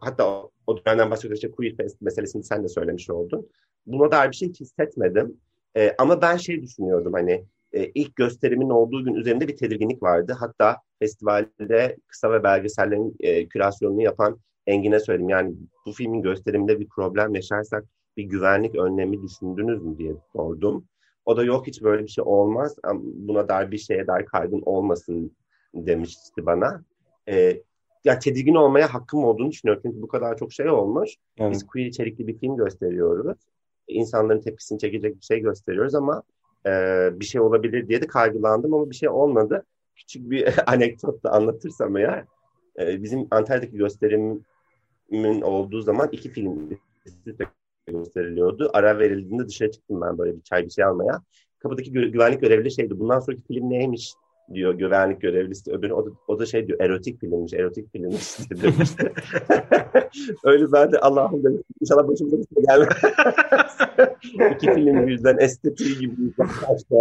hatta 0.00 0.28
o, 0.28 0.50
o 0.66 0.84
dönemden 0.84 1.10
başka 1.10 1.28
işte 1.28 1.50
Queer 1.50 1.76
Fest 1.76 2.00
meselesini 2.00 2.44
sen 2.44 2.64
de 2.64 2.68
söylemiş 2.68 3.10
oldun. 3.10 3.48
Buna 3.86 4.10
dair 4.10 4.30
bir 4.30 4.36
şey 4.36 4.48
hiç 4.48 4.60
hissetmedim. 4.60 5.36
E, 5.76 5.94
ama 5.98 6.22
ben 6.22 6.36
şey 6.36 6.62
düşünüyordum 6.62 7.12
hani 7.12 7.44
e, 7.72 7.84
ilk 7.86 8.16
gösterimin 8.16 8.70
olduğu 8.70 9.04
gün 9.04 9.14
üzerinde 9.14 9.48
bir 9.48 9.56
tedirginlik 9.56 10.02
vardı. 10.02 10.36
Hatta 10.40 10.76
festivalde 10.98 11.96
kısa 12.06 12.32
ve 12.32 12.42
belgesellerin 12.42 13.16
e, 13.20 13.48
kürasyonunu 13.48 14.02
yapan 14.02 14.38
Engin'e 14.66 15.00
söyledim. 15.00 15.28
Yani 15.28 15.54
bu 15.86 15.92
filmin 15.92 16.22
gösteriminde 16.22 16.80
bir 16.80 16.88
problem 16.88 17.34
yaşarsak 17.34 17.84
bir 18.16 18.24
güvenlik 18.24 18.74
önlemi 18.74 19.22
düşündünüz 19.22 19.82
mü 19.82 19.98
diye 19.98 20.12
sordum. 20.32 20.84
O 21.24 21.36
da 21.36 21.44
yok 21.44 21.66
hiç 21.66 21.82
böyle 21.82 22.02
bir 22.02 22.08
şey 22.08 22.24
olmaz. 22.26 22.76
Buna 23.02 23.48
dair 23.48 23.70
bir 23.70 23.78
şeye 23.78 24.06
dair 24.06 24.26
kaygın 24.26 24.62
olmasın 24.66 25.36
demişti 25.74 26.46
bana. 26.46 26.84
E, 27.28 27.62
ya 28.04 28.18
tedirgin 28.18 28.54
olmaya 28.54 28.94
hakkım 28.94 29.24
olduğunu 29.24 29.50
düşünüyorum. 29.50 29.82
Çünkü 29.86 30.02
bu 30.02 30.08
kadar 30.08 30.36
çok 30.36 30.52
şey 30.52 30.68
olmuş. 30.68 31.16
Evet. 31.38 31.52
Biz 31.52 31.66
queer 31.66 31.86
içerikli 31.86 32.26
bir 32.26 32.38
film 32.38 32.56
gösteriyoruz. 32.56 33.38
İnsanların 33.88 34.40
tepkisini 34.40 34.78
çekecek 34.78 35.16
bir 35.16 35.24
şey 35.24 35.40
gösteriyoruz 35.40 35.94
ama 35.94 36.22
e, 36.66 36.70
bir 37.20 37.24
şey 37.24 37.40
olabilir 37.40 37.88
diye 37.88 38.02
de 38.02 38.06
kaygılandım 38.06 38.74
ama 38.74 38.90
bir 38.90 38.94
şey 38.94 39.08
olmadı. 39.08 39.64
Küçük 39.96 40.30
bir 40.30 40.54
anekdot 40.72 41.24
da 41.24 41.30
anlatırsam 41.30 41.96
eğer 41.96 42.24
e, 42.78 43.02
bizim 43.02 43.28
Antalya'daki 43.30 43.76
gösterimin 45.14 45.40
olduğu 45.40 45.80
zaman 45.80 46.08
iki 46.12 46.30
film 46.30 46.70
gösteriliyordu. 47.86 48.70
Ara 48.72 48.98
verildiğinde 48.98 49.48
dışarı 49.48 49.70
çıktım 49.70 50.00
ben 50.00 50.18
böyle 50.18 50.36
bir 50.36 50.42
çay 50.42 50.64
bir 50.64 50.70
şey 50.70 50.84
almaya. 50.84 51.22
Kapıdaki 51.58 51.92
gü- 51.92 52.10
güvenlik 52.10 52.40
görevli 52.40 52.70
şeydi. 52.70 52.98
Bundan 52.98 53.20
sonraki 53.20 53.42
film 53.42 53.70
neymiş 53.70 54.14
diyor 54.54 54.74
güvenlik 54.74 55.20
görevlisi. 55.20 55.72
Öbürü 55.72 55.92
o 55.92 56.06
da, 56.06 56.10
o 56.28 56.38
da 56.38 56.46
şey 56.46 56.66
diyor 56.66 56.80
erotik 56.80 57.20
filmmiş, 57.20 57.52
erotik 57.52 57.92
filmmiş 57.92 58.50
demiş. 58.50 58.90
Öyle 60.44 60.72
ben 60.72 60.92
de 60.92 60.98
Allah'ım 60.98 61.44
dedim. 61.44 61.62
İnşallah 61.80 62.08
başımıza 62.08 62.36
bir 62.36 62.46
şey 62.54 62.64
gelmez. 62.64 62.88
İki 64.56 64.74
film 64.74 65.06
birden 65.06 65.38
estetiği 65.38 65.98
gibi 65.98 66.32
başta. 66.38 66.96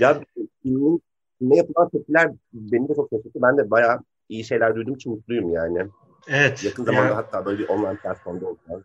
ya 0.00 0.20
filmin 0.62 1.02
filme 1.38 1.56
yapılan 1.56 1.88
tepkiler 1.88 2.32
beni 2.52 2.88
de 2.88 2.94
çok 2.94 3.08
şaşırttı. 3.10 3.38
Ben 3.42 3.56
de 3.58 3.70
bayağı 3.70 4.00
iyi 4.28 4.44
şeyler 4.44 4.74
duydum 4.74 4.94
için 4.94 5.12
mutluyum 5.12 5.52
yani. 5.52 5.88
Evet. 6.28 6.64
Yakın 6.64 6.84
zamanda 6.84 7.08
ya, 7.08 7.16
hatta 7.16 7.44
böyle 7.44 7.58
bir 7.58 7.68
online 7.68 7.96
platformda 7.96 8.46
olacağız. 8.46 8.84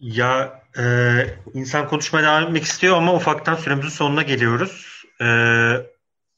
Ya 0.00 0.62
e, 0.78 0.84
insan 1.54 1.88
konuşmaya 1.88 2.22
devam 2.22 2.42
etmek 2.42 2.62
istiyor 2.62 2.96
ama 2.96 3.14
ufaktan 3.14 3.54
süremizin 3.54 3.88
sonuna 3.88 4.22
geliyoruz. 4.22 5.04
E, 5.20 5.26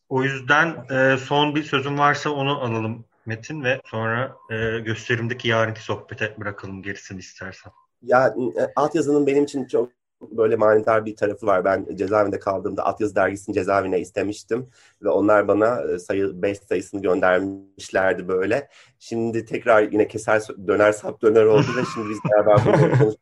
o 0.09 0.23
yüzden 0.23 0.85
e, 0.91 1.17
son 1.17 1.55
bir 1.55 1.63
sözüm 1.63 1.99
varsa 1.99 2.31
onu 2.31 2.61
alalım 2.61 3.05
Metin 3.27 3.65
ve 3.65 3.81
sonra 3.85 4.37
e, 4.51 4.79
gösterimdeki 4.79 5.49
yarınki 5.49 5.83
sohbete 5.83 6.35
bırakalım 6.39 6.83
gerisini 6.83 7.19
istersen. 7.19 7.73
Ya 8.03 8.35
e, 8.57 8.73
altyazının 8.77 9.27
benim 9.27 9.45
için 9.45 9.67
çok 9.67 9.93
böyle 10.21 10.57
manidar 10.57 11.07
bir 11.07 11.17
tarafı 11.17 11.47
var. 11.47 11.65
Ben 11.65 11.87
cezaevinde 11.95 12.39
kaldığımda 12.39 12.87
Altyazı 12.87 13.15
dergisini 13.15 13.55
cezaevine 13.55 14.01
istemiştim 14.01 14.71
ve 15.03 15.09
onlar 15.09 15.49
bana 15.49 15.83
e, 15.83 15.99
sayı 15.99 16.43
5 16.43 16.59
sayısını 16.59 17.03
göndermişlerdi 17.03 18.29
böyle. 18.29 18.69
Şimdi 18.99 19.45
tekrar 19.45 19.83
yine 19.83 20.09
keser 20.09 20.43
döner 20.67 20.93
sap 20.93 21.23
döner 21.23 21.45
oldu 21.45 21.67
ve 21.77 21.83
şimdi 21.95 22.09
biz 22.09 22.19
beraber 22.31 22.61
bunu 22.67 23.15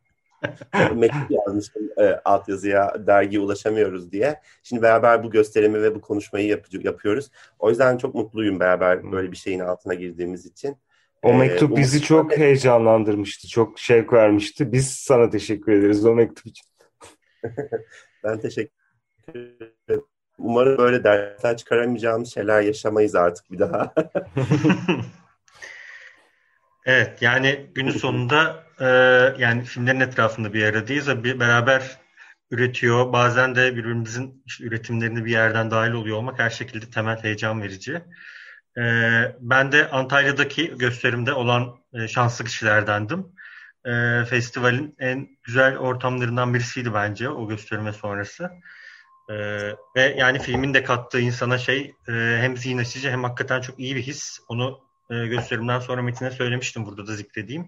mektup 0.95 1.31
yazmıştım 1.31 1.89
e, 1.97 2.03
altyazıya 2.25 3.07
dergiye 3.07 3.41
ulaşamıyoruz 3.41 4.11
diye. 4.11 4.41
Şimdi 4.63 4.81
beraber 4.81 5.23
bu 5.23 5.31
gösterimi 5.31 5.81
ve 5.81 5.95
bu 5.95 6.01
konuşmayı 6.01 6.47
yap 6.47 6.65
yapıyoruz. 6.71 7.31
O 7.59 7.69
yüzden 7.69 7.97
çok 7.97 8.15
mutluyum 8.15 8.59
beraber 8.59 9.11
böyle 9.11 9.31
bir 9.31 9.37
şeyin 9.37 9.59
altına 9.59 9.93
girdiğimiz 9.93 10.45
için. 10.45 10.77
O 11.23 11.33
mektup 11.33 11.71
ee, 11.71 11.75
bizi 11.75 12.01
çok 12.01 12.37
heyecanlandırmıştı, 12.37 13.47
çok 13.47 13.79
şevk 13.79 14.13
vermişti. 14.13 14.71
Biz 14.71 14.89
sana 14.89 15.29
teşekkür 15.29 15.71
ederiz 15.71 16.05
o 16.05 16.15
mektup 16.15 16.47
için. 16.47 16.65
ben 18.23 18.39
teşekkür 18.39 18.73
ederim. 19.27 20.05
Umarım 20.37 20.77
böyle 20.77 21.03
dersler 21.03 21.57
çıkaramayacağımız 21.57 22.33
şeyler 22.33 22.61
yaşamayız 22.61 23.15
artık 23.15 23.51
bir 23.51 23.59
daha. 23.59 23.93
evet 26.85 27.21
yani 27.21 27.71
günün 27.75 27.91
sonunda 27.91 28.63
e, 28.79 28.85
yani 29.43 29.63
filmlerin 29.63 29.99
etrafında 29.99 30.53
bir 30.53 30.63
aradayız. 30.63 31.23
Bir, 31.23 31.39
beraber 31.39 31.97
üretiyor. 32.51 33.13
Bazen 33.13 33.55
de 33.55 33.75
birbirimizin 33.75 34.43
işte 34.45 34.63
üretimlerinde 34.63 35.25
bir 35.25 35.31
yerden 35.31 35.71
dahil 35.71 35.91
oluyor 35.91 36.17
olmak 36.17 36.39
her 36.39 36.49
şekilde 36.49 36.89
temel 36.89 37.23
heyecan 37.23 37.61
verici. 37.61 38.01
E, 38.77 38.83
ben 39.39 39.71
de 39.71 39.89
Antalya'daki 39.89 40.77
gösterimde 40.77 41.33
olan 41.33 41.75
e, 41.93 42.07
şanslı 42.07 42.45
kişilerdendim 42.45 43.27
e, 43.85 44.25
festivalin 44.25 44.95
en 44.99 45.27
güzel 45.43 45.77
ortamlarından 45.77 46.53
birisiydi 46.53 46.93
bence 46.93 47.29
o 47.29 47.47
gösterime 47.47 47.93
sonrası. 47.93 48.51
E, 49.29 49.35
ve 49.95 50.15
yani 50.17 50.39
filmin 50.39 50.73
de 50.73 50.83
kattığı 50.83 51.19
insana 51.19 51.57
şey 51.57 51.95
e, 52.07 52.11
hem 52.41 52.57
zihin 52.57 52.77
açıcı 52.77 53.09
hem 53.09 53.23
hakikaten 53.23 53.61
çok 53.61 53.79
iyi 53.79 53.95
bir 53.95 54.01
his. 54.01 54.39
Onu 54.47 54.79
e, 55.09 55.27
gösterimden 55.27 55.79
sonra 55.79 56.01
Metin'e 56.01 56.31
söylemiştim 56.31 56.85
burada 56.85 57.07
da 57.07 57.15
zikredeyim. 57.15 57.67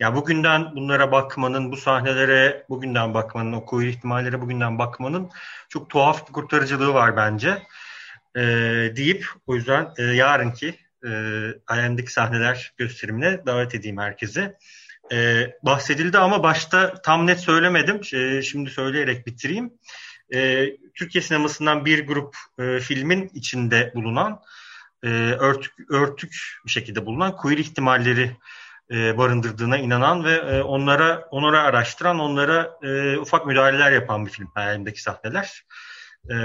Ya 0.00 0.14
bugünden 0.14 0.76
bunlara 0.76 1.12
bakmanın, 1.12 1.72
bu 1.72 1.76
sahnelere 1.76 2.66
bugünden 2.68 3.14
bakmanın, 3.14 3.52
o 3.52 3.64
queer 3.64 3.88
ihtimallere 3.88 4.40
bugünden 4.40 4.78
bakmanın 4.78 5.30
çok 5.68 5.90
tuhaf 5.90 6.28
bir 6.28 6.32
kurtarıcılığı 6.32 6.94
var 6.94 7.16
bence. 7.16 7.62
E, 8.36 8.42
deyip 8.96 9.26
o 9.46 9.54
yüzden 9.54 9.92
e, 9.98 10.02
yarınki 10.02 10.74
e, 11.04 11.08
IM'deki 11.86 12.12
sahneler 12.12 12.72
gösterimine 12.76 13.46
davet 13.46 13.74
edeyim 13.74 13.98
herkese 13.98 14.58
e, 15.12 15.50
bahsedildi 15.62 16.18
ama 16.18 16.42
başta 16.42 16.94
tam 16.94 17.26
net 17.26 17.40
söylemedim. 17.40 18.00
E, 18.12 18.42
şimdi 18.42 18.70
söyleyerek 18.70 19.26
bitireyim. 19.26 19.72
E, 20.34 20.70
Türkiye 20.94 21.22
sinemasından 21.22 21.84
bir 21.84 22.06
grup 22.06 22.36
e, 22.58 22.80
filmin 22.80 23.30
içinde 23.34 23.92
bulunan 23.94 24.40
e, 25.02 25.08
örtük, 25.32 25.72
örtük 25.90 26.34
bir 26.66 26.70
şekilde 26.70 27.06
bulunan 27.06 27.36
queer 27.36 27.58
ihtimalleri 27.58 28.36
e, 28.90 29.18
barındırdığına 29.18 29.78
inanan 29.78 30.24
ve 30.24 30.34
e, 30.34 30.62
onlara 30.62 31.28
onlara 31.30 31.62
araştıran, 31.62 32.18
onlara 32.18 32.78
e, 32.82 33.18
ufak 33.18 33.46
müdahaleler 33.46 33.92
yapan 33.92 34.26
bir 34.26 34.30
film 34.30 34.50
hayalimdeki 34.54 35.02
sahneler. 35.02 35.66
E, 36.30 36.36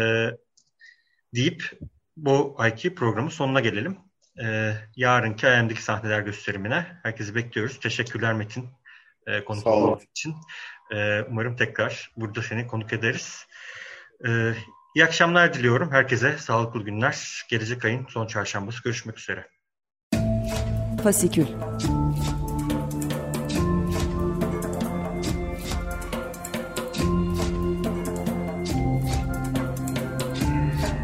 deyip 1.36 1.71
bu 2.17 2.56
ayki 2.58 2.95
programın 2.95 3.30
sonuna 3.30 3.60
gelelim 3.60 3.97
e, 4.41 4.74
yarınki 4.96 5.48
ayağımdaki 5.48 5.84
sahneler 5.84 6.22
gösterimine. 6.22 6.86
Herkesi 7.04 7.36
bekliyoruz. 7.36 7.80
Teşekkürler 7.80 8.34
Metin 8.34 8.69
e, 9.28 9.46
konuk 9.46 9.67
olduğun 9.67 10.02
için. 10.12 10.36
E, 10.93 11.22
umarım 11.22 11.56
tekrar 11.56 12.12
burada 12.17 12.41
seni 12.41 12.67
konuk 12.67 12.93
ederiz. 12.93 13.46
E, 14.28 14.54
iyi 14.96 15.06
akşamlar 15.06 15.54
diliyorum. 15.54 15.91
Herkese 15.91 16.38
sağlıklı 16.38 16.84
günler. 16.84 17.46
Gelecek 17.50 17.86
ayın 17.86 18.06
son 18.10 18.28
çarşambası. 18.28 18.84
Görüşmek 18.84 19.19
üzere. 19.19 19.48
Fasikül 21.04 21.48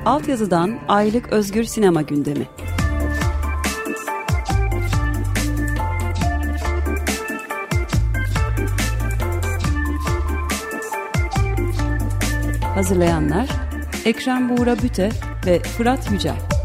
Altyazıdan 0.05 0.79
Aylık 0.87 1.33
Özgür 1.33 1.63
Sinema 1.63 2.01
Gündemi 2.01 2.47
Hazırlayanlar 12.79 13.49
Ekrem 14.05 14.49
Buğra 14.49 14.77
Büte 14.83 15.09
ve 15.45 15.59
Fırat 15.59 16.11
Yücel. 16.11 16.58